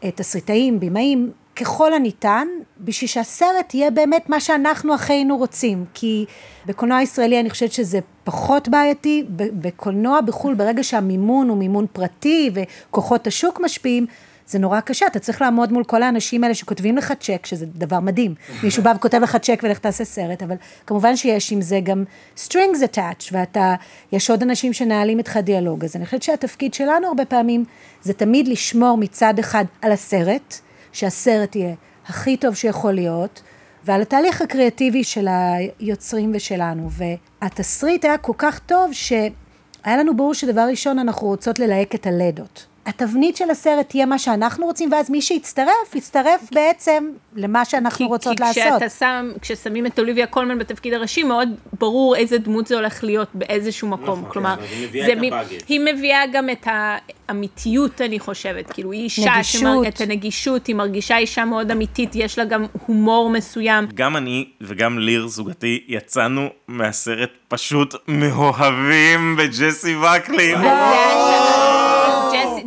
התסריטאים, 0.03 0.79
במאים, 0.79 1.31
ככל 1.59 1.93
הניתן, 1.93 2.47
בשביל 2.79 3.07
שהסרט 3.07 3.73
יהיה 3.73 3.91
באמת 3.91 4.29
מה 4.29 4.39
שאנחנו 4.39 4.93
היינו 5.07 5.37
רוצים. 5.37 5.85
כי 5.93 6.25
בקולנוע 6.65 7.01
ישראלי 7.01 7.39
אני 7.39 7.49
חושבת 7.49 7.71
שזה 7.71 7.99
פחות 8.23 8.67
בעייתי, 8.67 9.23
בקולנוע 9.35 10.21
בחו"ל, 10.21 10.53
ברגע 10.53 10.83
שהמימון 10.83 11.49
הוא 11.49 11.57
מימון 11.57 11.85
פרטי 11.93 12.51
וכוחות 12.53 13.27
השוק 13.27 13.59
משפיעים, 13.59 14.05
זה 14.47 14.59
נורא 14.59 14.79
קשה, 14.79 15.07
אתה 15.07 15.19
צריך 15.19 15.41
לעמוד 15.41 15.71
מול 15.71 15.83
כל 15.83 16.03
האנשים 16.03 16.43
האלה 16.43 16.55
שכותבים 16.55 16.97
לך 16.97 17.13
צ'ק, 17.19 17.45
שזה 17.45 17.65
דבר 17.65 17.99
מדהים. 17.99 18.35
מישהו 18.63 18.83
בא 18.83 18.93
וכותב 18.95 19.19
לך 19.23 19.35
צ'ק 19.35 19.59
ולך 19.63 19.79
תעשה 19.79 20.05
סרט, 20.05 20.43
אבל 20.43 20.55
כמובן 20.87 21.15
שיש 21.15 21.51
עם 21.51 21.61
זה 21.61 21.79
גם 21.83 22.03
strings 22.37 22.93
attached, 22.93 23.29
ואתה, 23.31 23.75
יש 24.11 24.29
עוד 24.29 24.43
אנשים 24.43 24.73
שנעלים 24.73 25.17
איתך 25.17 25.37
דיאלוג. 25.37 25.83
אז 25.83 25.95
אני 25.95 26.05
חושבת 26.05 26.23
שהתפקיד 26.23 26.73
שלנו 26.73 27.07
הרבה 27.07 27.25
פעמים, 27.25 27.65
זה 28.01 28.13
תמיד 28.13 28.47
לשמור 28.47 28.97
מצד 28.97 29.39
אחד 29.39 29.65
על 29.81 29.91
הסרט, 29.91 30.59
שהסרט 30.91 31.55
יהיה 31.55 31.75
הכי 32.07 32.37
טוב 32.37 32.55
שיכול 32.55 32.93
להיות, 32.93 33.41
ועל 33.85 34.01
התהליך 34.01 34.41
הקריאטיבי 34.41 35.03
של 35.03 35.27
היוצרים 35.29 36.31
ושלנו. 36.35 36.89
והתסריט 36.91 38.05
היה 38.05 38.17
כל 38.17 38.33
כך 38.37 38.59
טוב, 38.59 38.93
שהיה 38.93 39.97
לנו 39.97 40.17
ברור 40.17 40.33
שדבר 40.33 40.67
ראשון, 40.69 40.99
אנחנו 40.99 41.27
רוצות 41.27 41.59
ללהק 41.59 41.95
את 41.95 42.07
הלדות. 42.07 42.65
התבנית 42.89 43.37
של 43.37 43.49
הסרט 43.49 43.89
תהיה 43.89 44.05
מה 44.05 44.19
שאנחנו 44.19 44.65
רוצים, 44.65 44.91
ואז 44.91 45.09
מי 45.09 45.21
שיצטרף, 45.21 45.95
יצטרף 45.95 46.41
בעצם 46.51 47.09
למה 47.35 47.65
שאנחנו 47.65 48.07
רוצות 48.07 48.37
כי 48.37 48.43
לעשות. 48.43 48.63
כשאתה 48.63 48.89
שם, 48.89 49.31
כששמים 49.41 49.85
את 49.85 49.99
אוליביה 49.99 50.27
קולמן 50.27 50.57
בתפקיד 50.57 50.93
הראשי, 50.93 51.23
מאוד 51.23 51.49
ברור 51.79 52.15
איזה 52.15 52.37
דמות 52.37 52.67
זה 52.67 52.75
הולך 52.75 53.03
להיות 53.03 53.29
באיזשהו 53.33 53.87
מקום. 53.87 54.25
כלומר, 54.27 54.55
כן, 54.55 54.61
אז 54.63 54.69
היא 54.71 54.87
מביאה 54.87 55.05
זה 55.05 55.13
את 55.13 55.17
מ-. 55.17 55.65
היא 55.67 55.79
מביאה 55.79 56.21
גם 56.33 56.49
את 56.49 56.67
האמיתיות, 56.67 58.01
אני 58.01 58.19
חושבת. 58.19 58.71
כאילו, 58.71 58.91
היא 58.91 59.03
אישה, 59.03 59.35
נגישות. 59.35 59.61
שמר, 59.61 59.87
את 59.87 60.01
הנגישות, 60.01 60.67
היא 60.67 60.75
מרגישה 60.75 61.17
אישה 61.17 61.45
מאוד 61.45 61.71
אמיתית, 61.71 62.15
יש 62.15 62.37
לה 62.37 62.45
גם 62.45 62.65
הומור 62.85 63.29
מסוים. 63.29 63.87
גם 63.93 64.17
אני 64.17 64.45
וגם 64.61 64.99
ליר 64.99 65.27
זוגתי 65.27 65.83
יצאנו 65.87 66.47
מהסרט 66.67 67.29
פשוט 67.47 67.95
מאוהבים 68.07 69.35
בג'סי 69.35 69.95
וקלי. 69.95 70.53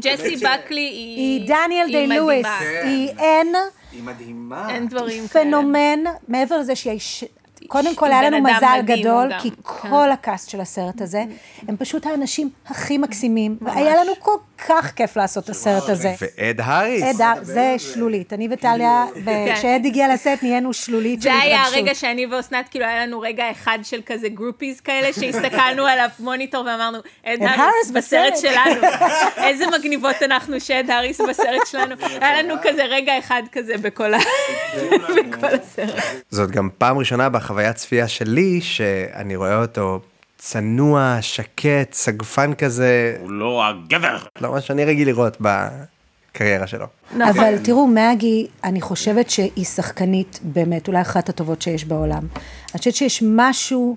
ג'סי 0.03 0.37
באקלי 0.37 0.81
היא... 0.81 1.17
היא 1.17 1.49
דניאל 1.49 1.87
דיי 1.87 2.07
לואיס, 2.07 2.47
היא 2.83 3.09
אין 3.19 3.55
היא 3.93 4.03
מדהימה. 4.03 4.75
אין 4.75 4.89
דברים 4.89 5.29
כאלה. 5.29 5.45
פנומן, 5.45 5.99
מעבר 6.29 6.59
לזה 6.59 6.75
שהיא... 6.77 6.99
קודם 7.73 7.95
כל, 7.95 8.13
היה 8.13 8.23
לנו 8.23 8.41
מזל 8.41 8.81
גדול, 8.85 9.33
גם, 9.33 9.39
כי 9.41 9.51
כן. 9.51 9.57
כל 9.63 10.11
הקאסט 10.13 10.51
של 10.51 10.61
הסרט 10.61 11.01
הזה, 11.01 11.25
הם 11.69 11.77
פשוט 11.77 12.07
האנשים 12.07 12.51
הכי 12.67 12.99
מקסימים, 12.99 13.57
והיה 13.61 14.05
לנו 14.05 14.13
כל 14.19 14.37
כך 14.69 14.93
כיף 14.97 15.17
לעשות 15.17 15.45
את 15.45 15.49
הסרט 15.51 15.89
הזה. 15.89 16.15
ואד 16.39 16.61
האריס. 16.61 17.05
זה 17.43 17.75
שלולית. 17.79 18.33
אני 18.33 18.49
וטליה, 18.51 19.05
כשאד 19.55 19.87
הגיע 19.87 20.15
לסט, 20.15 20.43
נהיינו 20.43 20.73
שלולית 20.73 21.23
של 21.23 21.31
זה 21.31 21.35
היה 21.35 21.61
התרגשות. 21.61 21.77
הרגע 21.79 21.95
שאני 21.95 22.27
ואוסנת, 22.27 22.69
כאילו 22.69 22.85
היה 22.85 23.07
לנו 23.07 23.21
רגע 23.21 23.51
אחד 23.51 23.79
של 23.83 24.01
כזה 24.07 24.29
גרופיז 24.29 24.81
כאלה, 24.81 25.13
שהסתכלנו 25.13 25.87
על 25.87 25.99
המוניטור 25.99 26.65
ואמרנו, 26.65 26.99
אד 27.27 27.43
האריס 27.43 27.91
בסרט 27.95 28.33
בסרט." 28.33 28.53
שלנו. 28.53 28.81
איזה 29.37 29.65
מגניבות 29.79 30.17
אנחנו 30.23 30.61
שאד 30.61 30.91
האריס 30.91 31.21
בסרט 31.21 31.67
שלנו. 31.67 31.95
היה 32.21 32.43
לנו 32.43 32.55
כזה 32.63 32.85
רגע 32.85 33.19
אחד 33.19 33.43
כזה 33.53 33.75
בכל 33.79 34.13
הסרט. 34.15 36.03
זאת 36.31 36.51
גם 36.51 36.69
פעם 36.79 36.99
ראשונה 36.99 37.29
בחוויית 37.63 37.77
צפייה 37.77 38.09
שלי, 38.09 38.61
שאני 38.61 39.37
רואה 39.37 39.63
אותו 39.63 40.01
צנוע, 40.39 41.19
שקט, 41.21 41.93
סגפן 41.93 42.55
כזה, 42.55 43.17
הוא 43.21 43.31
לא 43.31 43.67
הגבר. 43.67 44.19
לא 44.41 44.53
מה 44.53 44.61
שאני 44.61 44.85
רגיל 44.85 45.09
לראות 45.09 45.37
בקריירה 45.41 46.67
שלו. 46.67 46.87
אבל 47.31 47.59
תראו, 47.65 47.87
מגי, 47.87 48.47
אני 48.65 48.81
חושבת 48.81 49.31
שהיא 49.31 49.65
שחקנית 49.65 50.41
באמת, 50.43 50.89
אולי 50.89 51.01
אחת 51.01 51.29
הטובות 51.29 51.63
שיש 51.63 51.85
בעולם. 51.85 52.23
אני 52.73 52.79
חושבת 52.79 52.95
שיש 52.95 53.23
משהו 53.27 53.97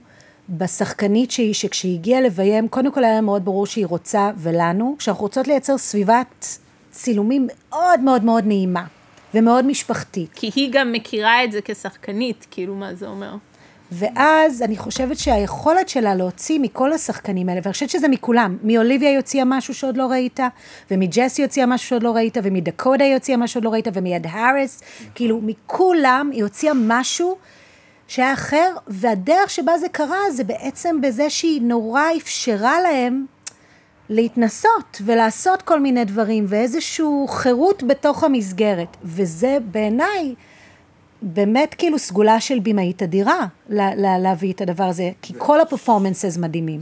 בשחקנית 0.49 1.31
שהיא, 1.31 1.53
שכשהיא 1.53 1.95
הגיעה 1.95 2.21
לביים, 2.21 2.67
קודם 2.67 2.91
כל 2.91 3.03
היה 3.03 3.21
מאוד 3.21 3.45
ברור 3.45 3.65
שהיא 3.65 3.85
רוצה, 3.85 4.31
ולנו, 4.37 4.95
שאנחנו 4.99 5.21
רוצות 5.21 5.47
לייצר 5.47 5.77
סביבת 5.77 6.57
צילומים 6.91 7.47
מאוד 7.47 7.99
מאוד 7.99 8.23
מאוד 8.23 8.45
נעימה, 8.47 8.85
ומאוד 9.33 9.65
משפחתית. 9.65 10.29
כי 10.35 10.51
היא 10.55 10.69
גם 10.71 10.91
מכירה 10.91 11.43
את 11.43 11.51
זה 11.51 11.59
כשחקנית, 11.65 12.47
כאילו, 12.51 12.75
מה 12.75 12.95
זה 12.95 13.07
אומר. 13.07 13.35
ואז 13.91 14.61
אני 14.61 14.77
חושבת 14.77 15.17
שהיכולת 15.17 15.89
שלה 15.89 16.15
להוציא 16.15 16.59
מכל 16.59 16.93
השחקנים 16.93 17.49
האלה, 17.49 17.61
ואני 17.63 17.73
חושבת 17.73 17.89
שזה 17.89 18.07
מכולם, 18.07 18.57
מאוליביה 18.63 19.09
היא 19.09 19.17
הוציאה 19.17 19.45
משהו 19.45 19.73
שעוד 19.73 19.97
לא 19.97 20.05
ראית, 20.05 20.39
ומג'סי 20.91 21.43
הוציאה 21.43 21.65
משהו 21.65 21.89
שעוד 21.89 22.03
לא 22.03 22.11
ראית, 22.11 22.37
ומדקודה 22.43 23.05
היא 23.05 23.13
הוציאה 23.13 23.37
משהו 23.37 23.53
שעוד 23.53 23.63
לא 23.63 23.69
ראית, 23.69 23.87
ומיד 23.93 24.27
האריס, 24.29 24.81
כאילו 25.15 25.39
מכולם 25.43 26.29
היא 26.33 26.43
הוציאה 26.43 26.73
משהו 26.75 27.37
שהיה 28.07 28.33
אחר, 28.33 28.75
והדרך 28.87 29.49
שבה 29.49 29.77
זה 29.77 29.89
קרה 29.89 30.31
זה 30.31 30.43
בעצם 30.43 31.01
בזה 31.01 31.29
שהיא 31.29 31.61
נורא 31.61 32.03
אפשרה 32.17 32.81
להם 32.81 33.25
להתנסות 34.09 35.01
ולעשות 35.05 35.61
כל 35.61 35.79
מיני 35.79 36.05
דברים, 36.05 36.45
ואיזושהי 36.47 37.05
חירות 37.29 37.83
בתוך 37.83 38.23
המסגרת. 38.23 38.97
וזה 39.03 39.57
בעיניי 39.71 40.35
באמת 41.25 41.75
כאילו 41.77 41.99
סגולה 41.99 42.39
של 42.39 42.59
במאית 42.59 43.03
אדירה, 43.03 43.45
לה, 43.69 43.95
לה, 43.95 44.17
להביא 44.17 44.53
את 44.53 44.61
הדבר 44.61 44.83
הזה, 44.83 45.11
כי 45.21 45.33
כל 45.37 45.61
הפרפורמנסס 45.61 46.37
מדהימים. 46.37 46.79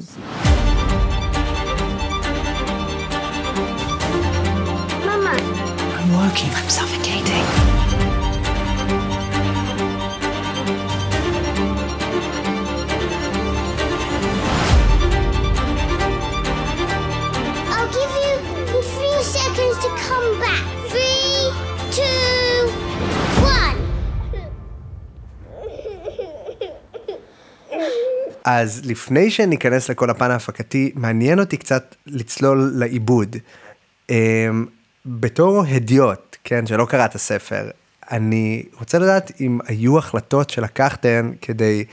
I'm 6.00 6.10
working. 6.20 6.52
I'm. 6.60 6.93
אז 28.46 28.82
לפני 28.86 29.32
שניכנס 29.32 29.90
לכל 29.90 30.10
הפן 30.10 30.32
ההפקתי, 30.32 30.92
מעניין 30.96 31.40
אותי 31.40 31.58
קצת 31.58 31.96
לצלול 32.08 32.72
לעיבוד. 32.76 33.36
אמ, 34.10 34.66
בתור 35.06 35.64
הדיוט, 35.70 36.38
כן, 36.44 36.68
שלא 36.68 36.86
קרא 36.86 37.06
את 37.06 37.16
הספר, 37.16 37.70
אני 38.12 38.64
רוצה 38.80 39.00
לדעת 39.00 39.32
אם 39.42 39.60
היו 39.68 39.98
החלטות 39.98 40.50
שלקחתן 40.50 41.32
כדי 41.42 41.84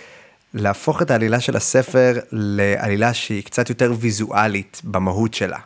להפוך 0.54 1.02
את 1.02 1.10
העלילה 1.10 1.40
של 1.40 1.56
הספר 1.56 2.18
לעלילה 2.32 3.14
שהיא 3.14 3.44
קצת 3.44 3.68
יותר 3.68 3.92
ויזואלית 3.98 4.80
במהות 4.84 5.34
שלה. 5.34 5.58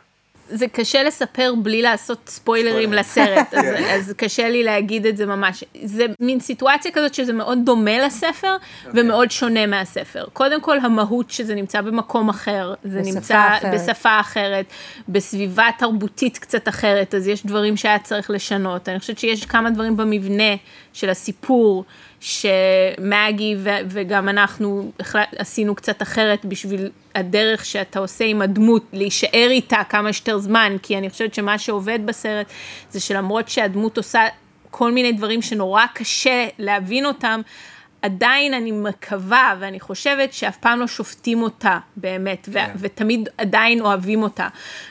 זה 0.48 0.68
קשה 0.68 1.02
לספר 1.02 1.54
בלי 1.62 1.82
לעשות 1.82 2.18
ספוילרים 2.26 2.92
לסרט, 2.92 3.54
אז, 3.54 3.62
כן. 3.62 3.84
אז 3.84 4.12
קשה 4.16 4.48
לי 4.48 4.62
להגיד 4.64 5.06
את 5.06 5.16
זה 5.16 5.26
ממש. 5.26 5.64
זה 5.84 6.06
מין 6.20 6.40
סיטואציה 6.40 6.90
כזאת 6.92 7.14
שזה 7.14 7.32
מאוד 7.32 7.58
דומה 7.64 8.06
לספר 8.06 8.56
אוקיי. 8.86 9.02
ומאוד 9.02 9.30
שונה 9.30 9.66
מהספר. 9.66 10.24
קודם 10.32 10.60
כל 10.60 10.78
המהות 10.78 11.30
שזה 11.30 11.54
נמצא 11.54 11.80
במקום 11.80 12.28
אחר, 12.28 12.74
זה 12.84 13.00
בשפה 13.00 13.10
נמצא 13.14 13.48
אחרת. 13.58 13.74
בשפה 13.74 14.20
אחרת, 14.20 14.64
בסביבה 15.08 15.68
תרבותית 15.78 16.38
קצת 16.38 16.68
אחרת, 16.68 17.14
אז 17.14 17.28
יש 17.28 17.46
דברים 17.46 17.76
שהיה 17.76 17.98
צריך 17.98 18.30
לשנות. 18.30 18.88
אני 18.88 18.98
חושבת 18.98 19.18
שיש 19.18 19.46
כמה 19.46 19.70
דברים 19.70 19.96
במבנה 19.96 20.54
של 20.94 21.10
הסיפור. 21.10 21.84
שמגי 22.24 23.54
ו- 23.58 23.78
וגם 23.88 24.28
אנחנו 24.28 24.92
עשינו 25.38 25.74
קצת 25.74 26.02
אחרת 26.02 26.44
בשביל 26.44 26.90
הדרך 27.14 27.64
שאתה 27.64 27.98
עושה 27.98 28.24
עם 28.24 28.42
הדמות, 28.42 28.82
להישאר 28.92 29.48
איתה 29.50 29.82
כמה 29.88 30.12
שיותר 30.12 30.38
זמן, 30.38 30.76
כי 30.82 30.98
אני 30.98 31.10
חושבת 31.10 31.34
שמה 31.34 31.58
שעובד 31.58 31.98
בסרט 32.04 32.46
זה 32.90 33.00
שלמרות 33.00 33.48
שהדמות 33.48 33.96
עושה 33.96 34.22
כל 34.70 34.92
מיני 34.92 35.12
דברים 35.12 35.42
שנורא 35.42 35.84
קשה 35.94 36.46
להבין 36.58 37.06
אותם, 37.06 37.40
עדיין 38.04 38.54
אני 38.54 38.72
מקווה 38.72 39.54
ואני 39.60 39.80
חושבת 39.80 40.32
שאף 40.32 40.56
פעם 40.56 40.80
לא 40.80 40.86
שופטים 40.86 41.42
אותה 41.42 41.78
באמת, 41.96 42.48
ו- 42.52 42.58
ותמיד 42.78 43.28
עדיין 43.38 43.80
אוהבים 43.80 44.22
אותה, 44.22 44.48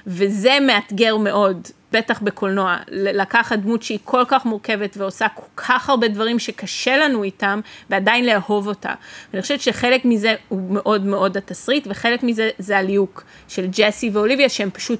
וזה 0.07 0.57
מאתגר 0.61 1.17
מאוד. 1.17 1.67
בטח 1.91 2.21
בקולנוע, 2.21 2.77
לקחת 2.91 3.59
דמות 3.59 3.83
שהיא 3.83 3.99
כל 4.03 4.23
כך 4.27 4.45
מורכבת 4.45 4.97
ועושה 4.97 5.27
כל 5.29 5.45
כך 5.55 5.89
הרבה 5.89 6.07
דברים 6.07 6.39
שקשה 6.39 6.97
לנו 6.97 7.23
איתם, 7.23 7.59
ועדיין 7.89 8.25
לאהוב 8.25 8.67
אותה. 8.67 8.93
אני 9.33 9.41
חושבת 9.41 9.61
שחלק 9.61 10.05
מזה 10.05 10.35
הוא 10.47 10.71
מאוד 10.71 11.05
מאוד 11.05 11.37
התסריט, 11.37 11.87
וחלק 11.89 12.23
מזה 12.23 12.49
זה 12.57 12.77
הליהוק 12.77 13.23
של 13.47 13.67
ג'סי 13.71 14.09
ואוליביה, 14.09 14.49
שהם 14.49 14.69
פשוט 14.69 14.99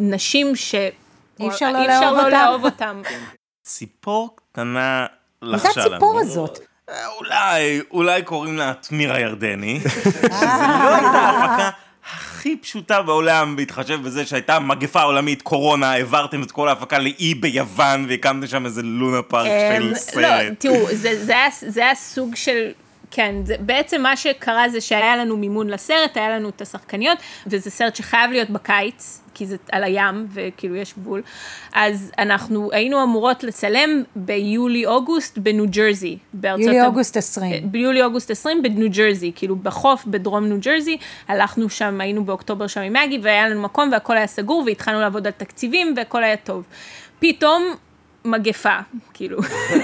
נשים 0.00 0.56
ש... 0.56 0.74
אי 1.40 1.48
אפשר 1.48 1.72
לא 1.72 1.86
לא 1.86 2.08
אותם. 2.18 2.30
לאהוב 2.30 2.64
אותם. 2.64 3.02
ציפור 3.66 4.36
קטנה 4.36 5.06
מה 5.42 5.56
לחשה 5.56 5.72
זה 5.72 5.80
לנו. 5.80 5.94
הציפור 5.94 6.20
הזאת? 6.20 6.71
אה, 6.90 7.06
אולי, 7.18 7.80
אולי 7.90 8.22
קוראים 8.22 8.56
לה 8.56 8.72
תמיר 8.80 9.12
הירדני. 9.12 9.80
זה 9.80 10.28
לא 10.84 10.94
הייתה 10.94 11.18
ההפקה 11.18 11.70
הכי 12.14 12.56
פשוטה 12.56 13.02
בעולם, 13.02 13.56
בהתחשב 13.56 14.02
בזה 14.02 14.26
שהייתה 14.26 14.60
מגפה 14.60 15.02
עולמית, 15.02 15.42
קורונה, 15.42 15.92
העברתם 15.92 16.42
את 16.42 16.52
כל 16.52 16.68
ההפקה 16.68 16.98
לאי 16.98 17.34
ביוון, 17.34 18.06
והקמתם 18.08 18.46
שם 18.46 18.66
איזה 18.66 18.82
לונה 18.82 19.22
פארק 19.22 19.50
של 19.76 19.88
אמ, 19.88 19.94
סרט. 19.94 20.24
לא, 20.24 20.54
תראו, 20.58 20.86
זה 21.66 21.82
היה 21.82 21.94
סוג 21.94 22.34
של... 22.34 22.70
כן, 23.14 23.34
זה, 23.44 23.54
בעצם 23.60 24.02
מה 24.02 24.16
שקרה 24.16 24.68
זה 24.68 24.80
שהיה 24.80 25.16
לנו 25.16 25.36
מימון 25.36 25.70
לסרט, 25.70 26.16
היה 26.16 26.30
לנו 26.30 26.48
את 26.48 26.60
השחקניות, 26.60 27.18
וזה 27.46 27.70
סרט 27.70 27.96
שחייב 27.96 28.30
להיות 28.30 28.50
בקיץ, 28.50 29.20
כי 29.34 29.46
זה 29.46 29.56
על 29.72 29.84
הים, 29.84 30.26
וכאילו 30.32 30.76
יש 30.76 30.94
גבול. 30.98 31.22
אז 31.72 32.12
אנחנו 32.18 32.72
היינו 32.72 33.02
אמורות 33.02 33.44
לצלם 33.44 34.02
ביולי-אוגוסט 34.16 35.38
בניו 35.38 35.64
ג'רזי. 35.70 36.18
יולי-אוגוסט 36.44 37.16
20. 37.16 37.72
ביולי-אוגוסט 37.72 38.30
20 38.30 38.62
בניו 38.62 38.90
ג'רזי, 38.90 39.32
כאילו 39.34 39.56
בחוף 39.56 40.04
בדרום 40.06 40.44
ניו 40.44 40.60
ג'רזי, 40.60 40.96
הלכנו 41.28 41.70
שם, 41.70 42.00
היינו 42.00 42.24
באוקטובר 42.24 42.66
שם 42.66 42.80
עם 42.80 42.92
מגי, 42.92 43.18
והיה 43.22 43.48
לנו 43.48 43.62
מקום 43.62 43.88
והכל 43.92 44.16
היה 44.16 44.26
סגור, 44.26 44.62
והתחלנו 44.66 45.00
לעבוד 45.00 45.26
על 45.26 45.32
תקציבים 45.32 45.94
והכל 45.96 46.24
היה 46.24 46.36
טוב. 46.36 46.64
פתאום 47.18 47.74
מגפה, 48.24 48.76
כאילו. 49.14 49.38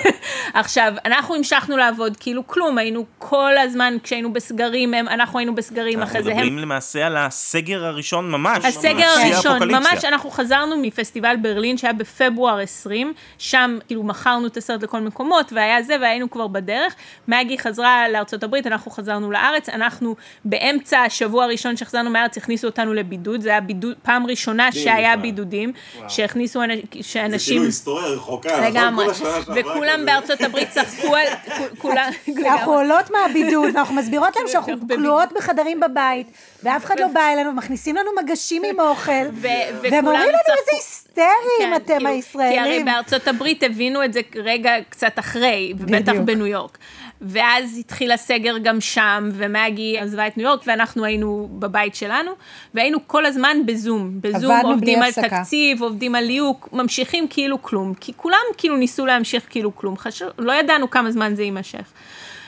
עכשיו, 0.55 0.93
אנחנו 1.05 1.35
המשכנו 1.35 1.77
לעבוד 1.77 2.17
כאילו 2.17 2.47
כלום, 2.47 2.79
היינו 2.79 3.05
כל 3.19 3.59
הזמן, 3.59 3.97
כשהיינו 4.03 4.33
בסגרים, 4.33 4.95
הם, 4.95 5.09
אנחנו 5.09 5.39
היינו 5.39 5.55
בסגרים, 5.55 6.03
אחרי 6.03 6.19
אנחנו 6.19 6.25
זה 6.25 6.31
הם... 6.31 6.37
מדברים 6.37 6.59
למעשה 6.59 7.07
על 7.07 7.17
הסגר 7.17 7.85
הראשון 7.85 8.31
ממש. 8.31 8.65
הסגר 8.65 9.07
הראשון. 9.07 9.73
ממש 9.73 10.05
אנחנו 10.05 10.31
חזרנו 10.31 10.77
מפסטיבל 10.83 11.37
ברלין 11.43 11.79
שהיה 11.79 11.93
בפברואר 11.93 12.59
20, 12.59 13.13
שם 13.39 13.79
כאילו 13.87 14.03
מכרנו 14.03 14.47
את 14.47 14.57
הסרט 14.57 14.83
לכל 14.83 15.01
מקומות 15.01 15.53
והיה 15.53 15.83
זה 15.83 15.97
והיינו 16.01 16.31
כבר 16.31 16.47
בדרך, 16.47 16.95
מגי 17.29 17.59
חזרה 17.59 18.09
לארצות 18.09 18.43
הברית, 18.43 18.67
אנחנו 18.67 18.91
חזרנו 18.91 19.31
לארץ, 19.31 19.69
אנחנו 19.69 20.17
באמצע 20.45 20.99
השבוע 21.01 21.45
הראשון 21.45 21.77
שחזרנו 21.77 22.11
מהארץ 22.11 22.37
הכניסו 22.37 22.67
אותנו 22.67 22.95
לבידוד, 22.95 23.41
זה 23.41 23.49
היה 23.49 23.61
בידוד, 23.61 23.95
פעם 24.03 24.27
ראשונה 24.27 24.73
שהיה 24.73 25.17
בידודים, 25.17 25.73
שהכניסו, 26.09 26.63
אנ- 26.63 27.03
שאנשים... 27.03 27.63
היסטוריה 27.63 28.07
רחוקה, 28.29 28.69
לגמרי, 28.69 29.07
וכולם 29.55 30.07
בארצות 30.07 30.41
הברית 30.41 30.71
צחקו 30.71 31.17
על, 31.17 31.27
כולם, 31.83 32.11
אנחנו 32.47 32.73
עולות 32.73 33.11
מהבידוד, 33.11 33.75
ואנחנו 33.75 33.95
מסבירות 33.95 34.37
להם 34.37 34.49
שאנחנו 34.49 34.75
כלואות 34.97 35.29
בחדרים 35.37 35.81
בבית, 35.81 36.27
ואף 36.63 36.85
אחד 36.85 37.01
לא 37.01 37.07
בא 37.09 37.21
אלינו, 37.33 37.51
ומכניסים 37.51 37.97
לנו 37.97 38.11
מגשים 38.23 38.63
עם 38.65 38.81
אוכל, 38.81 39.13
והם 39.41 40.07
אומרים 40.07 40.29
לנו. 40.29 40.39
איזה 40.59 40.71
היסטריים 40.73 41.75
אתם 41.77 41.87
כאילו, 41.87 41.99
כי 42.01 42.07
הרי 42.07 42.17
הישראלים. 42.17 42.85
בארצות 42.85 43.29
הברית 43.29 43.63
הבינו 43.63 44.05
את 44.05 44.13
זה 44.13 44.21
רגע 44.37 44.73
קצת 44.89 45.19
אחרי, 45.19 45.73
ובטח. 45.79 46.13
בניו 46.25 46.47
יורק. 46.47 46.79
ואז 47.21 47.79
התחיל 47.79 48.13
הסגר 48.13 48.59
גם 48.59 48.81
שם, 48.81 49.29
ומגי 49.33 49.99
עזבה 49.99 50.27
את 50.27 50.37
ניו 50.37 50.47
יורק, 50.47 50.61
ואנחנו 50.67 51.05
היינו 51.05 51.49
בבית 51.53 51.95
שלנו, 51.95 52.31
והיינו 52.75 52.99
כל 53.07 53.27
הזמן 53.27 53.57
בזום. 53.67 54.21
בזום 54.21 54.53
עבדנו 54.53 54.71
עובדים 54.73 55.03
על 55.03 55.09
הפסקה. 55.09 55.29
תקציב, 55.29 55.83
עובדים 55.83 56.15
על 56.15 56.25
ליהוק, 56.25 56.69
ממשיכים 56.73 57.27
כאילו 57.31 57.63
כלום. 57.63 57.95
כי 57.95 58.13
כולם 58.17 58.39
כאילו 58.57 58.77
ניסו 58.77 59.07
להמשיך 59.07 59.47
כאילו 59.51 59.77
כלום. 59.77 59.97
חשב, 59.97 60.27
לא 60.39 60.53
ידענו 60.53 60.91
כמה 60.91 61.11
זמן 61.11 61.35
זה 61.35 61.43
יימשך. 61.43 61.93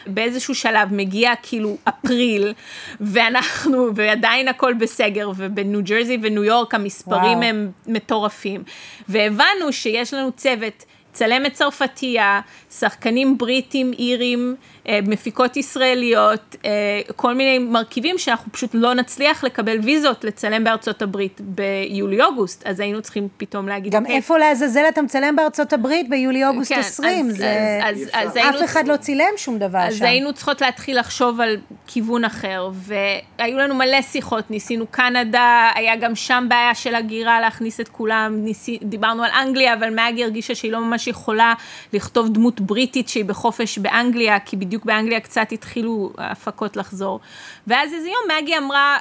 באיזשהו 0.07 0.55
שלב 0.55 0.95
מגיע 0.95 1.33
כאילו 1.43 1.77
אפריל, 1.85 2.55
ואנחנו, 3.01 3.89
ועדיין 3.95 4.49
הכל 4.49 4.75
בסגר, 4.75 5.31
ובניו 5.37 5.85
ג'רזי 5.85 6.19
וניו 6.23 6.45
יורק 6.45 6.75
המספרים 6.75 7.39
וואו. 7.39 7.43
הם 7.43 7.71
מטורפים. 7.87 8.63
והבנו 9.09 9.73
שיש 9.73 10.15
לנו 10.15 10.33
צוות, 10.33 10.85
צלמת 11.21 11.53
צרפתייה, 11.53 12.41
שחקנים 12.79 13.39
בריטים, 13.39 13.93
אירים, 13.99 14.55
אה, 14.89 14.99
מפיקות 15.03 15.57
ישראליות, 15.57 16.57
אה, 16.65 16.71
כל 17.17 17.35
מיני 17.35 17.59
מרכיבים 17.59 18.19
שאנחנו 18.19 18.53
פשוט 18.53 18.71
לא 18.75 18.95
נצליח 18.95 19.45
לקבל 19.45 19.79
ויזות 19.83 20.25
לצלם 20.25 20.65
בארצות 20.65 21.03
הברית 21.03 21.41
ביולי-אוגוסט, 21.41 22.67
אז 22.67 22.81
היינו 22.81 23.03
צריכים 23.03 23.29
פתאום 23.37 23.69
להגיד, 23.69 23.93
גם 23.93 24.03
"אוקיי, 24.03 24.17
איפה 24.17 24.39
לעזאזל 24.39 24.83
אתה 24.89 25.03
מצלם 25.03 25.37
בארצות 25.37 25.73
הברית 25.73 26.09
ביולי-אוגוסט 26.11 26.73
כן, 26.73 26.79
20, 26.81 27.29
אז- 27.31 27.37
זה... 27.37 27.81
אז- 27.85 27.99
אז- 28.03 28.09
אז 28.29 28.37
היינו 28.37 28.59
אף 28.59 28.65
אחד 28.65 28.89
לא 28.89 28.97
צילם 28.97 29.25
שום 29.37 29.59
דבר 29.59 29.79
אז 29.79 29.99
שם. 29.99 30.05
היינו 30.05 30.33
צריכות 30.33 30.61
להתחיל 30.61 30.99
לחשוב 30.99 31.41
על 31.41 31.57
כיוון 31.87 32.25
אחר, 32.25 32.69
והיו 32.75 33.59
לנו 33.59 33.75
מלא 33.75 34.03
שיחות, 34.03 34.51
ניסינו 34.51 34.87
קנדה, 34.87 35.71
היה 35.75 35.97
גם 35.97 36.15
שם 36.15 36.47
בעיה 36.49 36.75
של 36.75 36.95
הגירה 36.95 37.41
להכניס 37.41 37.81
את 37.81 37.89
כולם, 37.89 38.35
ניסי, 38.45 38.79
דיברנו 38.83 39.23
על 39.25 39.31
אנגליה, 39.31 39.75
אבל 39.75 39.91
מגי 39.95 40.25
הרגישה 40.25 40.55
שהיא 40.55 40.73
לא 40.73 40.81
ממש 40.81 41.09
יכולה 41.11 41.55
לכתוב 41.93 42.29
דמות 42.29 42.61
בריטית 42.61 43.09
שהיא 43.09 43.25
בחופש 43.25 43.79
באנגליה, 43.79 44.41
כי 44.41 44.57
בדיוק 44.57 44.85
באנגליה 44.85 45.21
קצת 45.21 45.53
התחילו 45.53 46.13
ההפקות 46.19 46.77
לחזור. 46.77 47.21
ואז 47.67 47.93
איזה 47.95 48.09
יום 48.09 48.39
מגי 48.39 48.59
אמרה, 48.59 48.99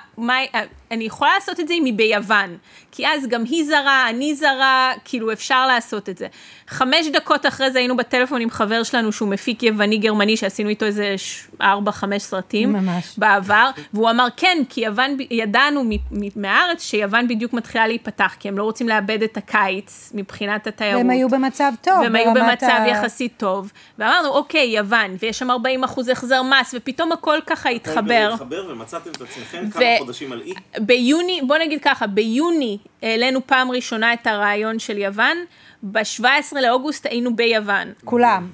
אני 0.91 1.03
יכולה 1.03 1.31
לעשות 1.35 1.59
את 1.59 1.67
זה 1.67 1.73
אם 1.73 1.85
היא 1.85 1.93
ביוון, 1.93 2.57
כי 2.91 3.07
אז 3.07 3.27
גם 3.27 3.43
היא 3.43 3.65
זרה, 3.65 4.09
אני 4.09 4.35
זרה, 4.35 4.91
כאילו 5.05 5.31
אפשר 5.31 5.67
לעשות 5.67 6.09
את 6.09 6.17
זה. 6.17 6.27
חמש 6.67 7.07
דקות 7.13 7.45
אחרי 7.45 7.71
זה 7.71 7.79
היינו 7.79 7.97
בטלפון 7.97 8.41
עם 8.41 8.49
חבר 8.49 8.83
שלנו 8.83 9.11
שהוא 9.11 9.29
מפיק 9.29 9.63
יווני 9.63 9.97
גרמני, 9.97 10.37
שעשינו 10.37 10.69
איתו 10.69 10.85
איזה 10.85 11.15
ארבע, 11.61 11.91
חמש 11.91 12.21
סרטים. 12.23 12.73
ממש. 12.73 13.13
בעבר, 13.17 13.69
והוא 13.93 14.09
אמר 14.09 14.27
כן, 14.37 14.57
כי 14.69 14.81
יוון, 14.81 15.17
ידענו 15.31 15.83
מ- 15.83 15.89
מ- 16.11 16.41
מהארץ 16.41 16.83
שיוון 16.83 17.27
בדיוק 17.27 17.53
מתחילה 17.53 17.87
להיפתח, 17.87 18.35
כי 18.39 18.47
הם 18.47 18.57
לא 18.57 18.63
רוצים 18.63 18.87
לאבד 18.89 19.23
את 19.23 19.37
הקיץ 19.37 20.11
מבחינת 20.13 20.67
התיירות. 20.67 20.97
והם 21.01 21.09
היו 21.09 21.29
במצב 21.29 21.71
טוב. 21.81 21.99
והם 22.01 22.15
היו 22.15 22.33
במצב 22.33 22.67
ה- 22.67 22.87
יחסית 22.87 23.33
טוב, 23.37 23.71
ואמרנו, 23.99 24.29
אוקיי, 24.29 24.77
יוון, 24.77 25.15
ויש 25.21 25.39
שם 25.39 25.51
40 25.51 25.83
אחוז 25.83 26.07
החזר 26.09 26.41
מס, 26.43 26.73
ופתאום 26.77 27.11
הכל 27.11 27.37
ככה 27.47 27.69
התחבר. 27.69 28.33
ומצאתם 28.69 29.09
את 29.11 29.21
עצמכם 29.21 29.69
כמה 29.71 29.83
ו- 29.83 29.99
חודשים 29.99 30.31
על 30.31 30.41
אי. 30.41 30.53
ביוני, 30.79 31.41
בוא 31.47 31.57
נגיד 31.57 31.79
ככה, 31.81 32.07
ביוני 32.07 32.77
העלינו 33.03 33.47
פעם 33.47 33.71
ראשונה 33.71 34.13
את 34.13 34.27
הרעיון 34.27 34.79
של 34.79 34.97
יוון, 34.97 35.37
ב-17 35.83 36.25
לאוגוסט 36.61 37.05
היינו 37.05 37.35
ביוון. 37.35 37.93
כולם. 38.05 38.47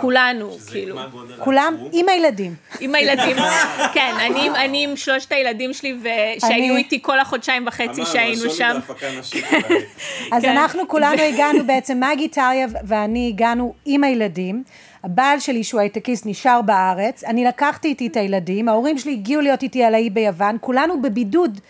כולנו, 0.00 0.56
כאילו. 0.70 0.98
כולם 1.38 1.74
עם 1.92 2.08
הילדים. 2.08 2.54
עם 2.80 2.94
הילדים, 2.94 3.36
כן, 3.94 4.14
אני, 4.26 4.50
אני 4.50 4.84
עם 4.84 4.96
שלושת 4.96 5.32
הילדים 5.32 5.72
שלי, 5.72 5.96
ושהיו 6.00 6.50
אני- 6.52 6.76
איתי 6.76 7.02
כל 7.02 7.20
החודשיים 7.20 7.66
וחצי 7.66 8.04
שהיינו 8.04 8.50
שם. 8.50 8.78
אז 10.32 10.42
כן. 10.42 10.48
אנחנו 10.56 10.88
כולנו 10.88 11.22
הגענו 11.22 11.66
בעצם, 11.66 12.00
מגי, 12.12 12.28
טליה 12.28 12.66
ואני 12.86 13.28
הגענו 13.34 13.74
עם 13.86 14.04
הילדים. 14.04 14.62
הבעל 15.10 15.40
שלי, 15.40 15.64
שהוא 15.64 15.80
הייטקיסט, 15.80 16.26
נשאר 16.26 16.62
בארץ. 16.62 17.24
אני 17.24 17.44
לקחתי 17.44 17.88
איתי 17.88 18.06
את 18.06 18.16
הילדים, 18.16 18.68
ההורים 18.68 18.98
שלי 18.98 19.12
הגיעו 19.12 19.42
להיות 19.42 19.62
איתי 19.62 19.84
על 19.84 19.94
האי 19.94 20.10
ביוון, 20.10 20.56
כולנו 20.60 21.02
בבידוד. 21.02 21.60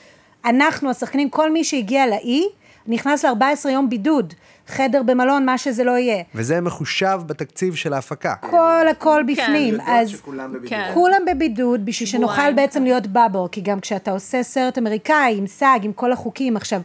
אנחנו, 0.45 0.91
השחקנים, 0.91 1.31
כל 1.31 1.53
מי 1.53 1.65
שהגיע 1.65 2.07
לאי, 2.07 2.45
נכנס 2.87 3.25
ל-14 3.25 3.69
יום 3.69 3.89
בידוד. 3.89 4.35
חדר 4.67 5.03
במלון, 5.03 5.47
מה 5.47 5.59
שזה 5.59 5.85
לא 5.85 5.99
יהיה. 5.99 6.23
וזה 6.35 6.61
מחושב 6.61 7.21
בתקציב 7.27 7.75
של 7.75 7.93
ההפקה. 7.93 8.33
הכל 8.33 8.87
הכל 8.91 9.23
בפנים. 9.27 9.81
אז 9.87 10.09
שכולם 10.09 10.53
בבידוד. 10.53 10.69
כן. 10.69 10.91
כולם 10.95 11.23
בבידוד 11.31 11.85
בשביל 11.85 12.09
שנוכל 12.09 12.53
בעצם 12.53 12.85
להיות 12.85 13.07
ב 13.07 13.12
bubble, 13.12 13.49
כי 13.53 13.61
גם 13.61 13.81
כשאתה 13.81 14.11
עושה 14.11 14.43
סרט 14.43 14.79
אמריקאי 14.79 15.35
עם 15.39 15.47
סאג, 15.47 15.85
עם 15.85 15.93
כל 15.93 16.13
החוקים, 16.13 16.57
עכשיו, 16.57 16.81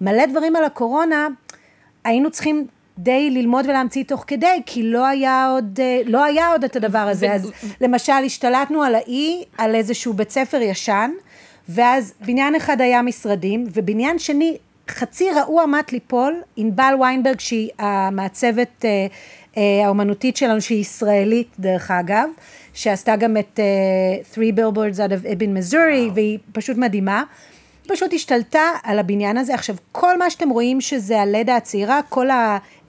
מלא 0.00 0.26
דברים 0.26 0.56
על 0.56 0.64
הקורונה, 0.64 1.28
היינו 2.04 2.30
צריכים 2.30 2.66
די 2.98 3.30
ללמוד 3.30 3.64
ולהמציא 3.66 4.04
תוך 4.04 4.24
כדי, 4.26 4.62
כי 4.66 4.82
לא 4.82 5.06
היה 5.06 5.48
עוד, 5.50 5.80
אה, 5.82 6.00
לא 6.06 6.24
היה 6.24 6.48
עוד 6.48 6.64
את 6.64 6.76
הדבר 6.76 6.98
הזה. 6.98 7.32
אז 7.32 7.50
למשל, 7.80 8.12
השתלטנו 8.26 8.82
על 8.82 8.94
האי, 8.94 9.44
על 9.58 9.74
איזשהו 9.74 10.12
בית 10.12 10.30
ספר 10.30 10.62
ישן, 10.62 11.10
ואז 11.68 12.14
בניין 12.20 12.54
אחד 12.54 12.80
היה 12.80 13.02
משרדים, 13.02 13.64
ובניין 13.74 14.18
שני, 14.18 14.56
חצי 14.90 15.30
רעוע 15.30 15.66
מת 15.66 15.92
ליפול, 15.92 16.40
ענבל 16.56 16.94
ויינברג, 17.00 17.40
שהיא 17.40 17.70
המעצבת 17.78 18.84
אה, 18.84 19.06
אה, 19.56 19.86
האומנותית 19.86 20.36
שלנו, 20.36 20.60
שהיא 20.60 20.80
ישראלית 20.80 21.48
דרך 21.58 21.90
אגב, 21.90 22.28
שעשתה 22.74 23.16
גם 23.16 23.36
את 23.36 23.60
uh, 23.60 24.34
Three 24.34 24.58
Billboards 24.58 24.98
out 24.98 25.10
of 25.10 25.26
Ibn 25.26 25.72
Missouri, 25.72 26.10
והיא 26.14 26.38
פשוט 26.52 26.76
מדהימה. 26.76 27.22
פשוט 27.88 28.14
השתלטה 28.14 28.70
על 28.82 28.98
הבניין 28.98 29.36
הזה. 29.36 29.54
עכשיו, 29.54 29.76
כל 29.92 30.18
מה 30.18 30.30
שאתם 30.30 30.48
רואים 30.48 30.80
שזה 30.80 31.20
הלדה 31.20 31.56
הצעירה, 31.56 32.00
כל 32.08 32.28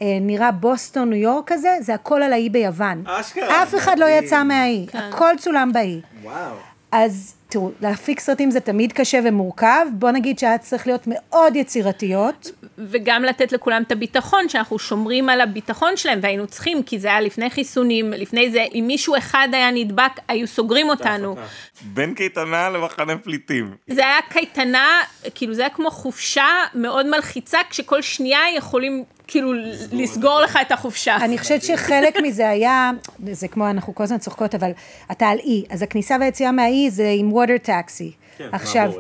הנראה 0.01 0.51
בוסטון, 0.51 1.09
ניו 1.09 1.17
יורק 1.21 1.51
הזה, 1.51 1.77
זה 1.81 1.93
הכל 1.93 2.23
על 2.23 2.33
האי 2.33 2.49
ביוון. 2.49 3.03
אשכרה, 3.07 3.63
אף 3.63 3.75
אחד 3.75 3.99
לא. 3.99 4.05
יצא 4.05 4.43
מהאי, 4.43 4.85
הכל 4.93 5.33
צולם 5.37 5.73
באי. 5.73 6.01
וואו. 6.23 6.55
אז 6.91 7.33
תראו, 7.51 7.71
להפיק 7.81 8.19
סרטים 8.19 8.51
זה 8.51 8.59
תמיד 8.59 8.93
קשה 8.93 9.19
ומורכב, 9.23 9.85
בוא 9.93 10.11
נגיד 10.11 10.39
שהיה 10.39 10.57
צריך 10.57 10.87
להיות 10.87 11.03
מאוד 11.07 11.55
יצירתיות. 11.55 12.51
וגם 12.77 13.23
לתת 13.23 13.51
לכולם 13.51 13.81
את 13.81 13.91
הביטחון, 13.91 14.49
שאנחנו 14.49 14.79
שומרים 14.79 15.29
על 15.29 15.41
הביטחון 15.41 15.97
שלהם, 15.97 16.19
והיינו 16.21 16.47
צריכים, 16.47 16.83
כי 16.83 16.99
זה 16.99 17.07
היה 17.07 17.21
לפני 17.21 17.49
חיסונים, 17.49 18.11
לפני 18.11 18.51
זה, 18.51 18.65
אם 18.73 18.83
מישהו 18.87 19.17
אחד 19.17 19.47
היה 19.51 19.71
נדבק, 19.71 20.11
היו 20.27 20.47
סוגרים 20.47 20.89
אותנו. 20.89 21.35
בין 21.81 22.13
קייטנה 22.13 22.69
למחנה 22.69 23.17
פליטים. 23.17 23.75
זה 23.87 24.05
היה 24.05 24.19
קייטנה, 24.29 25.01
כאילו 25.35 25.53
זה 25.53 25.61
היה 25.61 25.69
כמו 25.69 25.91
חופשה 25.91 26.47
מאוד 26.75 27.05
מלחיצה, 27.05 27.59
כשכל 27.69 28.01
שנייה 28.01 28.41
יכולים 28.55 29.03
כאילו 29.29 29.53
לסגור 29.91 30.41
לך 30.41 30.59
את 30.61 30.71
החופשה. 30.71 31.15
אני 31.15 31.37
חושבת 31.37 31.61
שחלק 31.63 32.17
מזה 32.23 32.49
היה, 32.49 32.91
זה 33.31 33.47
כמו, 33.47 33.69
אנחנו 33.69 33.95
כל 33.95 34.03
הזמן 34.03 34.17
צוחקות, 34.17 34.55
אבל 34.55 34.71
אתה 35.11 35.27
על 35.27 35.37
אי, 35.39 35.63
אז 35.69 35.81
הכניסה 35.81 36.15
והיציאה 36.19 36.51
מהאי 36.51 36.89
זה 36.89 37.13
עם 37.17 37.33
ווטר 37.33 37.57
טקסי. 37.57 38.11
כן, 38.37 38.49
עכשיו. 38.51 38.91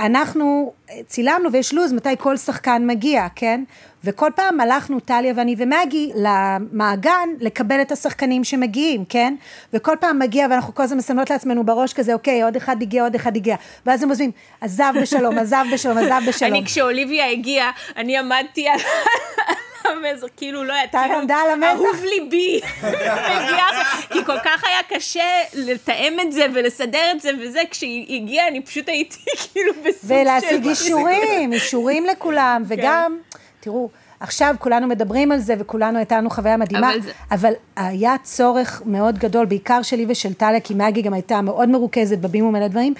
אנחנו 0.00 0.72
צילמנו 1.06 1.52
ויש 1.52 1.74
לו"ז 1.74 1.92
מתי 1.92 2.08
כל 2.18 2.36
שחקן 2.36 2.82
מגיע, 2.86 3.26
כן? 3.34 3.64
וכל 4.04 4.30
פעם 4.34 4.60
הלכנו, 4.60 5.00
טליה 5.00 5.32
ואני 5.36 5.54
ומגי, 5.58 6.12
למעגן 6.14 7.28
לקבל 7.40 7.82
את 7.82 7.92
השחקנים 7.92 8.44
שמגיעים, 8.44 9.04
כן? 9.04 9.34
וכל 9.72 9.96
פעם 10.00 10.18
מגיע 10.18 10.46
ואנחנו 10.50 10.74
כל 10.74 10.82
הזמן 10.82 10.98
מסמנות 10.98 11.30
לעצמנו 11.30 11.64
בראש 11.64 11.92
כזה, 11.92 12.14
אוקיי, 12.14 12.42
עוד 12.42 12.56
אחד 12.56 12.82
הגיע, 12.82 13.02
עוד 13.02 13.14
אחד 13.14 13.36
הגיע. 13.36 13.56
ואז 13.86 14.02
הם 14.02 14.08
עוזבים, 14.08 14.30
עזב 14.60 14.92
בשלום, 15.02 15.38
עזב 15.38 15.64
בשלום, 15.72 15.98
עזב 15.98 16.20
בשלום. 16.28 16.52
אני 16.52 16.64
כשאוליביה 16.64 17.30
הגיעה, 17.30 17.70
אני 17.96 18.18
עמדתי 18.18 18.68
על 18.68 18.78
המזר, 19.84 20.26
כאילו 20.36 20.64
לא 20.64 20.72
יודעת, 20.72 20.90
כאילו, 21.04 21.18
עמדה 21.20 21.36
על 21.36 21.50
המזח? 21.50 21.68
אהוב 21.84 22.04
ליבי, 22.14 22.60
כי 24.12 24.24
כל 24.24 24.38
כך 24.44 24.64
היה 24.64 24.98
קשה 24.98 25.24
לתאם 25.54 26.20
את 26.20 26.32
זה 26.32 26.46
ולסדר 26.54 27.10
את 27.16 27.20
זה 27.20 27.30
וזה, 27.42 27.60
כשהיא 27.70 28.22
הגיעה 28.22 28.48
אני 28.48 28.60
פשוט 28.62 28.88
הייתי 28.88 29.18
כאילו 29.52 29.72
בסוג 29.72 30.08
של... 30.08 30.14
ולהשיג 30.14 30.66
אישורים, 30.68 31.52
אישורים 31.52 32.06
לכולם, 32.06 32.62
כן. 32.68 32.74
וגם, 32.78 33.16
תראו, 33.60 33.88
עכשיו 34.20 34.54
כולנו 34.58 34.86
מדברים 34.86 35.32
על 35.32 35.38
זה, 35.38 35.54
וכולנו 35.58 35.98
הייתה 35.98 36.16
לנו 36.18 36.30
חוויה 36.30 36.56
מדהימה, 36.56 36.90
אבל 36.92 37.00
זה- 37.00 37.12
אבל 37.30 37.52
היה 37.76 38.14
צורך 38.22 38.82
מאוד 38.86 39.18
גדול, 39.18 39.46
בעיקר 39.46 39.82
שלי 39.82 40.06
ושל 40.08 40.34
טליה, 40.34 40.60
כי 40.60 40.74
מגי 40.74 41.02
גם 41.02 41.12
הייתה 41.14 41.40
מאוד 41.40 41.68
מרוכזת 41.68 42.18
בבימו 42.18 42.50
מלא 42.52 42.68
דברים, 42.68 42.94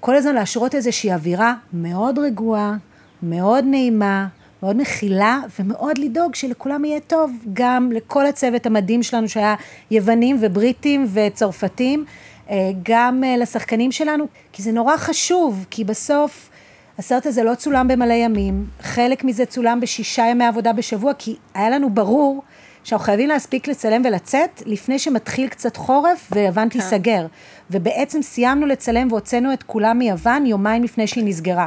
כל 0.00 0.16
הזמן 0.16 0.34
להשרות 0.34 0.74
איזושהי 0.74 1.12
אווירה 1.12 1.54
מאוד 1.72 2.18
רגועה, 2.18 2.74
מאוד 3.22 3.64
נעימה, 3.66 4.26
מאוד 4.64 4.76
מכילה, 4.76 5.40
ומאוד 5.60 5.98
לדאוג 5.98 6.34
שלכולם 6.34 6.84
יהיה 6.84 7.00
טוב, 7.00 7.32
גם 7.52 7.92
לכל 7.92 8.26
הצוות 8.26 8.66
המדהים 8.66 9.02
שלנו, 9.02 9.28
שהיה 9.28 9.54
יוונים 9.90 10.36
ובריטים 10.40 11.06
וצרפתים, 11.12 12.04
אה, 12.50 12.70
גם 12.82 13.24
אה, 13.24 13.36
לשחקנים 13.36 13.92
שלנו, 13.92 14.26
כי 14.52 14.62
זה 14.62 14.72
נורא 14.72 14.96
חשוב, 14.96 15.66
כי 15.70 15.84
בסוף... 15.84 16.50
הסרט 16.98 17.26
הזה 17.26 17.42
לא 17.44 17.54
צולם 17.54 17.88
במלא 17.88 18.12
ימים, 18.12 18.66
חלק 18.80 19.24
מזה 19.24 19.46
צולם 19.46 19.80
בשישה 19.80 20.22
ימי 20.22 20.44
עבודה 20.44 20.72
בשבוע, 20.72 21.12
כי 21.18 21.36
היה 21.54 21.70
לנו 21.70 21.90
ברור 21.90 22.42
שאנחנו 22.84 23.04
חייבים 23.06 23.28
להספיק 23.28 23.68
לצלם 23.68 24.02
ולצאת 24.04 24.62
לפני 24.66 24.98
שמתחיל 24.98 25.48
קצת 25.48 25.76
חורף 25.76 26.28
ויוון 26.32 26.68
תיסגר. 26.68 27.26
ובעצם 27.70 28.22
סיימנו 28.22 28.66
לצלם 28.66 29.08
והוצאנו 29.12 29.52
את 29.52 29.62
כולם 29.62 29.98
מיוון 29.98 30.46
יומיים 30.46 30.84
לפני 30.84 31.06
שהיא 31.06 31.24
נסגרה. 31.24 31.66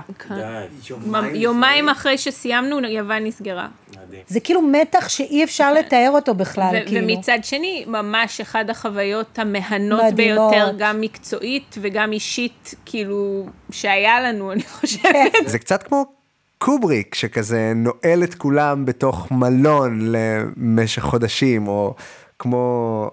ממ- 1.06 1.36
יומיים 1.36 1.90
אחרי 1.90 2.18
שסיימנו, 2.18 2.80
יוון 2.80 3.24
נסגרה. 3.24 3.68
זה 4.28 4.40
כאילו 4.40 4.62
מתח 4.62 5.10
שאי 5.10 5.44
אפשר 5.44 5.74
לתאר 5.74 6.10
אותו 6.14 6.34
בכלל, 6.34 6.76
כאילו. 6.86 7.08
ומצד 7.14 7.40
שני, 7.44 7.84
ממש 7.88 8.42
אחד 8.42 8.70
החוויות 8.70 9.40
המהנות. 9.40 10.02
ביותר, 10.14 10.72
גם 10.78 11.02
מקצועית 11.02 11.76
וגם 11.82 12.12
אישית, 12.12 12.76
כאילו, 12.86 13.46
שהיה 13.72 14.22
לנו, 14.22 14.52
אני 14.52 14.64
חושבת. 14.64 15.02
כן. 15.34 15.46
זה 15.46 15.60
קצת 15.60 15.84
כמו 15.84 16.17
קובריק, 16.58 17.16
שכזה 17.16 17.72
נועל 17.76 18.24
את 18.24 18.36
כולם 18.36 18.86
בתוך 18.86 19.32
מלון 19.32 20.00
למשך 20.12 21.02
חודשים, 21.02 21.68
או 21.68 21.96
כמו 22.40 23.12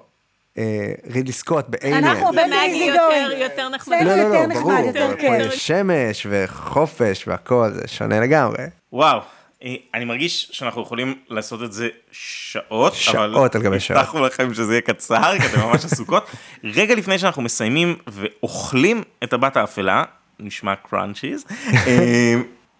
אה, 0.58 0.92
רידלי 1.10 1.32
סקוט 1.32 1.64
ב 1.68 1.73
Alien. 1.73 2.04
אנחנו 2.04 2.26
עובד 2.26 2.38
ומגי 2.46 2.56
ב 2.56 2.62
easy 2.62 2.84
יותר- 2.84 3.08
going. 3.26 3.42
יותר 3.42 3.68
נחמד. 3.68 3.96
לא, 4.04 4.16
לא, 4.16 4.28
לא, 4.28 4.34
יותר 4.36 4.54
ברור, 4.60 4.72
נחמד, 4.72 4.84
יותר 4.86 5.14
כיף. 5.18 5.52
יש 5.52 5.66
שמש 5.66 6.26
וחופש 6.30 7.28
והכל, 7.28 7.70
זה 7.74 7.88
שונה 7.88 8.20
לגמרי. 8.20 8.64
וואו, 8.92 9.20
אה, 9.64 9.74
אני 9.94 10.04
מרגיש 10.04 10.48
שאנחנו 10.52 10.82
יכולים 10.82 11.14
לעשות 11.28 11.62
את 11.62 11.72
זה 11.72 11.88
שעות, 12.12 12.94
שעות 12.94 13.54
על 13.54 13.62
גבי 13.62 13.80
שעות. 13.80 14.00
הבטחנו 14.00 14.26
לכם 14.26 14.54
שזה 14.54 14.72
יהיה 14.72 14.80
קצר, 14.80 15.38
כי 15.38 15.46
אתם 15.46 15.60
ממש 15.60 15.84
עסוקות. 15.84 16.26
רגע 16.76 16.94
לפני 16.94 17.18
שאנחנו 17.18 17.42
מסיימים 17.42 17.96
והולכים 18.06 19.02
את 19.24 19.32
הבת 19.32 19.56
האפלה, 19.56 20.04
נשמה 20.40 20.74
קראנצ'יז, 20.90 21.44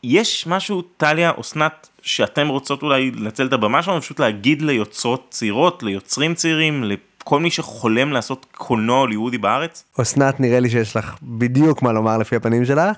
יש 0.05 0.47
משהו, 0.47 0.83
טליה, 0.97 1.33
אסנת, 1.41 1.89
שאתם 2.03 2.49
רוצות 2.49 2.83
אולי 2.83 3.11
לנצל 3.11 3.47
את 3.47 3.53
הבמה 3.53 3.83
שלנו, 3.83 4.01
פשוט 4.01 4.21
להגיד 4.21 4.63
ליוצרות 4.63 5.27
צעירות, 5.31 5.83
ליוצרים 5.83 6.35
צעירים, 6.35 6.85
לכל 6.85 7.41
מי 7.41 7.51
שחולם 7.51 8.13
לעשות 8.13 8.47
קולנוע 8.53 8.99
הוליוודי 8.99 9.39
בארץ? 9.39 9.85
אסנת, 10.01 10.41
נראה 10.41 10.61
לי 10.61 10.71
שיש 10.71 10.97
לך 10.97 11.15
בדיוק 11.23 11.83
מה 11.83 11.93
לומר 11.93 12.19
לפי 12.19 12.37
הפנים 12.37 12.65
שלך. 12.65 12.97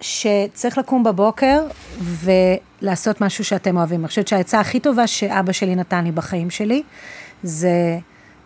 שצריך 0.00 0.78
לקום 0.78 1.04
בבוקר 1.04 1.62
ולעשות 2.00 3.20
משהו 3.20 3.44
שאתם 3.44 3.76
אוהבים. 3.76 4.00
אני 4.00 4.08
חושבת 4.08 4.28
שהעצה 4.28 4.60
הכי 4.60 4.80
טובה 4.80 5.06
שאבא 5.06 5.52
שלי 5.52 5.74
נתן 5.74 6.04
לי 6.04 6.12
בחיים 6.12 6.50
שלי, 6.50 6.82
זה 7.42 7.98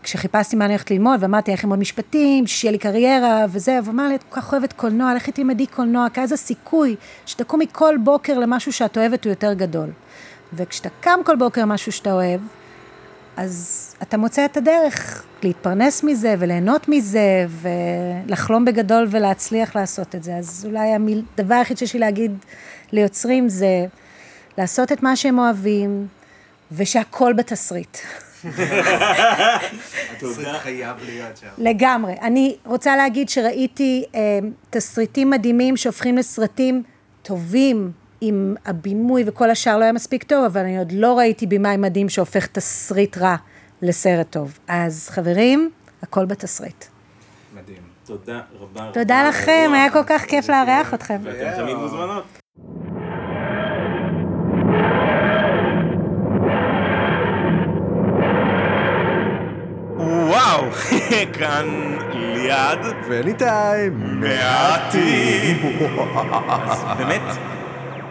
כשחיפשתי 0.03 0.57
מה 0.57 0.65
אני 0.65 0.73
הולכת 0.73 0.91
ללמוד, 0.91 1.23
ואמרתי, 1.23 1.53
איך 1.53 1.65
ללמוד 1.65 1.79
משפטים, 1.79 2.47
שיהיה 2.47 2.73
לי 2.73 2.79
קריירה 2.79 3.47
וזה, 3.51 3.79
והוא 3.83 3.95
אמר 3.95 4.09
לי, 4.09 4.15
את 4.15 4.23
כל 4.29 4.41
כך 4.41 4.53
אוהבת 4.53 4.73
קולנוע, 4.73 5.15
לכי 5.15 5.33
תלמדי 5.33 5.67
קולנוע, 5.67 6.07
כי 6.13 6.21
אז 6.21 6.33
הסיכוי 6.33 6.97
שתקומי 7.27 7.67
כל 7.73 7.95
בוקר 8.05 8.39
למשהו 8.39 8.73
שאת 8.73 8.99
אוהבת 8.99 9.25
הוא 9.25 9.31
יותר 9.31 9.53
גדול. 9.53 9.91
וכשאתה 10.53 10.89
קם 11.01 11.21
כל 11.25 11.37
בוקר 11.37 11.65
משהו 11.65 11.93
שאתה 11.93 12.13
אוהב, 12.13 12.41
אז 13.37 13.95
אתה 14.03 14.17
מוצא 14.17 14.45
את 14.45 14.57
הדרך 14.57 15.25
להתפרנס 15.43 16.05
מזה 16.05 16.35
וליהנות 16.39 16.89
מזה 16.89 17.47
ולחלום 18.27 18.65
בגדול 18.65 19.07
ולהצליח 19.11 19.77
לעשות 19.77 20.15
את 20.15 20.23
זה. 20.23 20.37
אז 20.37 20.67
אולי 20.69 20.89
הדבר 21.35 21.55
היחיד 21.55 21.79
שיש 21.79 21.95
לי 21.95 22.01
להגיד 22.01 22.33
ליוצרים 22.93 23.49
זה 23.49 23.87
לעשות 24.59 24.93
את 24.93 25.03
מה 25.03 25.17
שהם 25.17 25.39
אוהבים 25.39 26.07
ושהכול 26.73 27.33
בתסריט. 27.33 27.99
חייב 30.59 30.97
להיות 31.05 31.37
שם. 31.37 31.47
לגמרי. 31.59 32.15
אני 32.23 32.57
רוצה 32.67 32.97
להגיד 32.97 33.29
שראיתי 33.29 34.05
אה, 34.15 34.39
תסריטים 34.71 35.31
מדהימים 35.31 35.77
שהופכים 35.77 36.17
לסרטים 36.17 36.83
טובים, 37.23 37.93
עם 38.21 38.55
הבימוי 38.67 39.23
וכל 39.27 39.51
השאר 39.51 39.79
לא 39.79 39.83
היה 39.83 39.93
מספיק 39.93 40.23
טוב, 40.23 40.45
אבל 40.45 40.61
אני 40.61 40.79
עוד 40.79 40.93
לא 40.93 41.19
ראיתי 41.19 41.47
בימאי 41.47 41.77
מדהים 41.77 42.09
שהופך 42.09 42.47
תסריט 42.47 43.19
רע 43.19 43.37
לסרט 43.83 44.27
טוב. 44.31 44.59
אז 44.69 45.09
חברים, 45.09 45.71
הכל 46.03 46.25
בתסריט. 46.25 46.85
מדהים. 47.55 47.91
תודה 48.05 48.41
רבה. 48.61 48.91
תודה 48.93 49.29
לכם, 49.29 49.71
היה 49.75 49.91
כל 49.91 50.05
כך 50.07 50.25
כיף 50.25 50.49
לארח 50.49 50.95
אתכם. 50.95 51.21
ואתם 51.23 51.63
תמיד 51.63 51.77
מוזמנות. 51.77 52.25
וואו, 60.11 60.65
כאן 61.39 61.97
ליעד 62.13 62.87
וניתאי, 63.09 63.89
מעטי. 63.93 65.55
אז 66.71 66.85
באמת, 66.99 67.21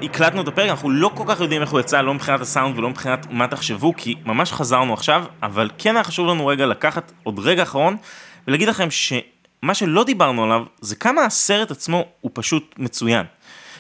הקלטנו 0.02 0.42
את 0.42 0.48
הפרק, 0.48 0.70
אנחנו 0.70 0.90
לא 0.90 1.12
כל 1.16 1.24
כך 1.28 1.40
יודעים 1.40 1.62
איך 1.62 1.70
הוא 1.70 1.80
יצא, 1.80 2.02
לא 2.02 2.14
מבחינת 2.14 2.42
הסאונד 2.42 2.78
ולא 2.78 2.90
מבחינת 2.90 3.28
מה 3.30 3.48
תחשבו, 3.48 3.94
כי 3.98 4.16
ממש 4.26 4.52
חזרנו 4.52 4.94
עכשיו, 4.94 5.24
אבל 5.44 5.70
כן 5.78 5.96
היה 5.96 6.04
חשוב 6.04 6.28
לנו 6.28 6.48
רגע 6.48 6.66
לקחת 6.66 7.12
עוד 7.24 7.40
רגע 7.40 7.64
אחרון, 7.64 7.98
ולהגיד 8.48 8.68
לכם 8.68 8.88
שמה 8.92 9.74
שלא 9.74 10.04
דיברנו 10.04 10.44
עליו, 10.44 10.66
זה 10.82 10.96
כמה 10.96 11.26
הסרט 11.26 11.72
עצמו 11.72 12.06
הוא 12.22 12.32
פשוט 12.34 12.76
מצוין. 12.78 13.26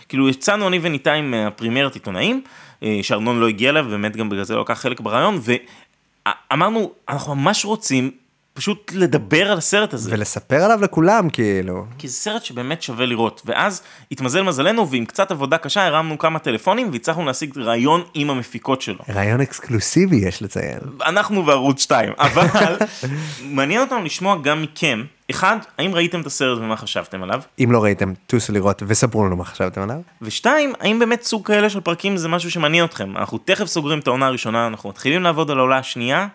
כאילו 0.10 0.30
יצאנו 0.30 0.68
אני 0.68 0.80
וניתאי 0.82 1.22
מהפרימיירת 1.22 1.94
עיתונאים, 1.94 2.42
אה, 2.84 3.00
שארנון 3.02 3.40
לא 3.40 3.48
הגיע 3.48 3.70
אליו, 3.70 3.86
ובאמת 3.88 4.16
גם 4.16 4.30
בגלל 4.30 4.44
זה 4.44 4.56
לא 4.56 4.62
לקח 4.62 4.80
חלק 4.80 5.00
ברעיון, 5.00 5.40
ואמרנו, 6.52 6.92
אנחנו 7.10 7.36
ממש 7.36 7.66
רוצים 7.66 8.12
פשוט 8.60 8.92
לדבר 8.96 9.52
על 9.52 9.58
הסרט 9.58 9.94
הזה. 9.94 10.10
ולספר 10.14 10.56
עליו 10.56 10.82
לכולם, 10.82 11.30
כאילו. 11.30 11.86
כי 11.98 12.08
זה 12.08 12.14
סרט 12.14 12.44
שבאמת 12.44 12.82
שווה 12.82 13.06
לראות, 13.06 13.42
ואז 13.46 13.82
התמזל 14.12 14.42
מזלנו, 14.42 14.90
ועם 14.90 15.06
קצת 15.06 15.32
עבודה 15.32 15.58
קשה 15.58 15.86
הרמנו 15.86 16.18
כמה 16.18 16.40
טלפונים, 16.40 16.90
והצלחנו 16.92 17.26
להשיג 17.26 17.58
ראיון 17.58 18.04
עם 18.14 18.30
המפיקות 18.30 18.82
שלו. 18.82 19.00
רעיון 19.10 19.42
אקסקלוסיבי, 19.42 20.16
יש 20.16 20.42
לציין. 20.42 20.80
אנחנו 21.06 21.46
וערוץ 21.46 21.82
2, 21.82 22.14
אבל 22.18 22.78
מעניין 23.44 23.82
אותנו 23.82 24.04
לשמוע 24.04 24.38
גם 24.42 24.62
מכם, 24.62 25.04
אחד, 25.32 25.58
האם 25.78 25.96
ראיתם 25.96 26.22
את 26.22 26.26
הסרט 26.26 26.58
ומה 26.58 26.78
חשבתם 26.78 27.24
עליו? 27.24 27.42
אם 27.64 27.72
לא 27.72 27.84
ראיתם, 27.84 28.14
טוסו 28.28 28.54
לראות 28.54 28.84
וספרו 28.88 29.26
לנו 29.26 29.36
מה 29.36 29.46
חשבתם 29.46 29.82
עליו. 29.82 30.00
ושתיים, 30.22 30.74
האם 30.80 31.00
באמת 31.00 31.24
סוג 31.24 31.48
כאלה 31.48 31.70
של 31.70 31.80
פרקים 31.80 32.18
זה 32.18 32.28
משהו 32.28 32.52
שמעניין 32.52 32.86
אתכם? 32.86 33.18
אנחנו 33.18 33.38
תכף 33.38 33.66
סוגרים 33.66 34.00
את 34.00 34.08
העונה 34.08 34.28
הראשונה, 34.28 34.68
אנחנו 34.68 34.90
מתחילים 34.90 35.24
לעבוד 35.24 35.52
על 35.52 35.58
העונה 35.60 35.78
השנייה. 35.78 36.28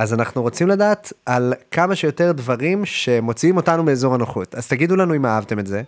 אז 0.00 0.14
אנחנו 0.14 0.42
רוצים 0.42 0.68
לדעת 0.68 1.12
על 1.26 1.54
כמה 1.70 1.94
שיותר 1.94 2.32
דברים 2.32 2.84
שמוציאים 2.84 3.56
אותנו 3.56 3.82
מאזור 3.82 4.14
הנוחות. 4.14 4.54
אז 4.54 4.68
תגידו 4.68 4.96
לנו 4.96 5.14
אם 5.14 5.26
אהבתם 5.26 5.58
את 5.58 5.66
זה. 5.66 5.82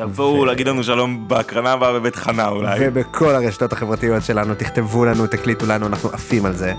תבואו 0.00 0.44
להגיד 0.44 0.68
לנו 0.68 0.84
שלום 0.84 1.28
בהקרנה 1.28 1.72
הבאה 1.72 1.92
בבית 1.92 2.16
חנה 2.16 2.48
אולי. 2.48 2.78
ובכל 2.82 3.34
הרשתות 3.34 3.72
החברתיות 3.72 4.22
שלנו, 4.22 4.54
תכתבו 4.54 5.04
לנו, 5.04 5.26
תקליטו 5.26 5.66
לנו, 5.66 5.86
אנחנו 5.86 6.10
עפים 6.12 6.46
על 6.46 6.52
זה. 6.52 6.74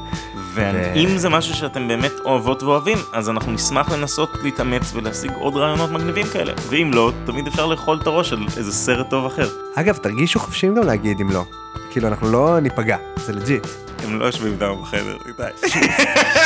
ואם 0.54 1.18
זה 1.18 1.30
משהו 1.30 1.56
שאתם 1.56 1.88
באמת 1.88 2.12
אוהבות 2.26 2.64
ואוהבים, 2.64 2.98
אז 3.14 3.30
אנחנו 3.30 3.52
נשמח 3.52 3.92
לנסות 3.92 4.38
להתאמץ 4.44 4.94
ולהשיג 4.94 5.32
עוד 5.34 5.56
רעיונות 5.56 5.92
מגניבים 5.92 6.26
כאלה. 6.34 6.54
ואם 6.70 6.92
לא, 6.94 7.12
תמיד 7.26 7.48
אפשר 7.48 7.66
לאכול 7.66 8.00
את 8.02 8.08
הראש 8.08 8.34
על 8.34 8.40
איזה 8.58 8.72
סרט 8.72 9.10
טוב 9.10 9.26
אחר. 9.26 9.50
אגב, 9.76 9.98
תרגישו 9.98 10.40
חופשיים 10.40 10.76
גם 10.76 10.84
להגיד 10.84 11.22
אם 11.22 11.30
לא. 11.30 11.44
כאילו, 11.92 12.08
אנחנו 12.08 12.32
לא 12.32 12.60
ניפגע, 12.60 12.98
זה 13.16 13.34
legit. 13.34 13.68
הם 14.04 14.20
לא 14.20 14.26
יושבים 14.26 14.54
איתנו 14.54 14.78
בחדר, 14.82 15.18
איתי. 15.28 15.68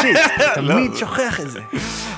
shit, 0.01 0.17
תמיד 0.55 0.91
לא. 0.91 0.97
שוכח 0.97 1.39
את 1.39 1.51
זה. 1.51 1.59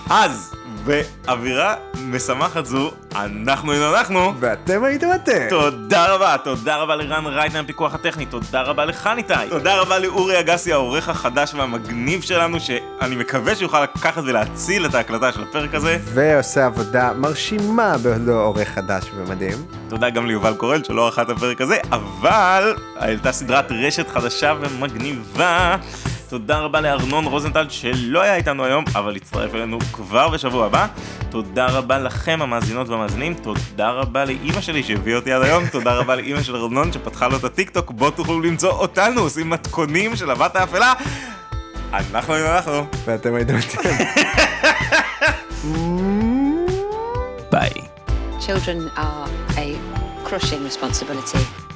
אז, 0.09 0.53
באווירה 0.87 1.75
משמחת 2.03 2.65
זו, 2.65 2.91
אנחנו 3.15 3.71
היינו 3.71 3.95
אנחנו. 3.95 4.33
ואתם 4.39 4.83
הייתם 4.83 5.07
אתם. 5.15 5.47
תודה 5.49 6.13
רבה, 6.13 6.35
תודה 6.43 6.77
רבה 6.77 6.95
לרן 6.95 7.25
רייטן 7.25 7.57
הפיקוח 7.57 7.93
הטכני, 7.93 8.25
תודה 8.25 8.61
רבה 8.61 8.85
לך 8.85 9.09
ניתאי, 9.15 9.49
תודה 9.49 9.75
רבה 9.75 9.99
לאורי 9.99 10.39
אגסי 10.39 10.73
העורך 10.73 11.09
החדש 11.09 11.53
והמגניב 11.53 12.21
שלנו, 12.21 12.59
שאני 12.59 13.15
מקווה 13.15 13.55
שיוכל 13.55 13.83
לקחת 13.83 14.21
ולהציל 14.25 14.85
את 14.85 14.95
ההקלטה 14.95 15.31
של 15.31 15.43
הפרק 15.43 15.75
הזה. 15.75 15.97
ועושה 16.03 16.65
עבודה 16.65 17.11
מרשימה 17.13 17.97
בעודו 17.97 18.39
עורך 18.39 18.67
חדש 18.67 19.03
ומדהים. 19.15 19.57
תודה 19.89 20.09
גם 20.09 20.25
ליובל 20.25 20.53
קורל 20.53 20.83
שלא 20.83 21.05
ערכה 21.05 21.21
את 21.21 21.29
הפרק 21.29 21.61
הזה, 21.61 21.77
אבל 21.91 22.75
הייתה 22.99 23.31
סדרת 23.31 23.71
רשת 23.71 24.09
חדשה 24.09 24.53
ומגניבה. 24.61 25.75
תודה 26.29 26.59
רבה 26.59 26.81
לארנון 26.81 27.25
רוזנטל 27.25 27.69
שלא 27.69 28.21
היה 28.21 28.35
איתנו 28.35 28.65
היום, 28.65 28.85
אבל 28.95 29.15
יצטרף 29.15 29.55
אלינו 29.55 29.79
כבר 29.93 30.29
בשבוע 30.29 30.65
הבא. 30.65 30.87
תודה 31.29 31.65
רבה 31.65 31.99
לכם 31.99 32.39
המאזינות 32.41 32.89
והמאזינים, 32.89 33.33
תודה 33.33 33.89
רבה 33.89 34.25
לאימא 34.25 34.61
שלי 34.61 34.83
שהביאה 34.83 35.17
אותי 35.17 35.33
עד 35.33 35.41
היום, 35.41 35.67
תודה 35.67 35.93
רבה 35.93 36.15
לאימא 36.15 36.41
של 36.41 36.55
ארנון 36.55 36.93
שפתחה 36.93 37.27
לו 37.27 37.37
את 37.37 37.43
הטיק 37.43 37.69
טוק, 37.69 37.91
בו 37.91 38.11
תוכלו 38.11 38.41
למצוא 38.41 38.71
אותנו 38.71 39.21
עושים 39.21 39.49
מתכונים 39.49 40.15
של 40.15 40.31
הבת 40.31 40.55
האפלה. 40.55 40.93
אנחנו 41.93 42.33
היינו 42.33 42.49
אנחנו. 42.49 42.85
ואתם 43.05 43.35
הייתם 43.35 43.55
אתם. 43.57 43.89
ביי. 47.51 47.71
Children 48.39 48.89
are 48.97 49.29
a 49.57 49.77
crushing 50.25 50.63
responsibility. 50.63 51.66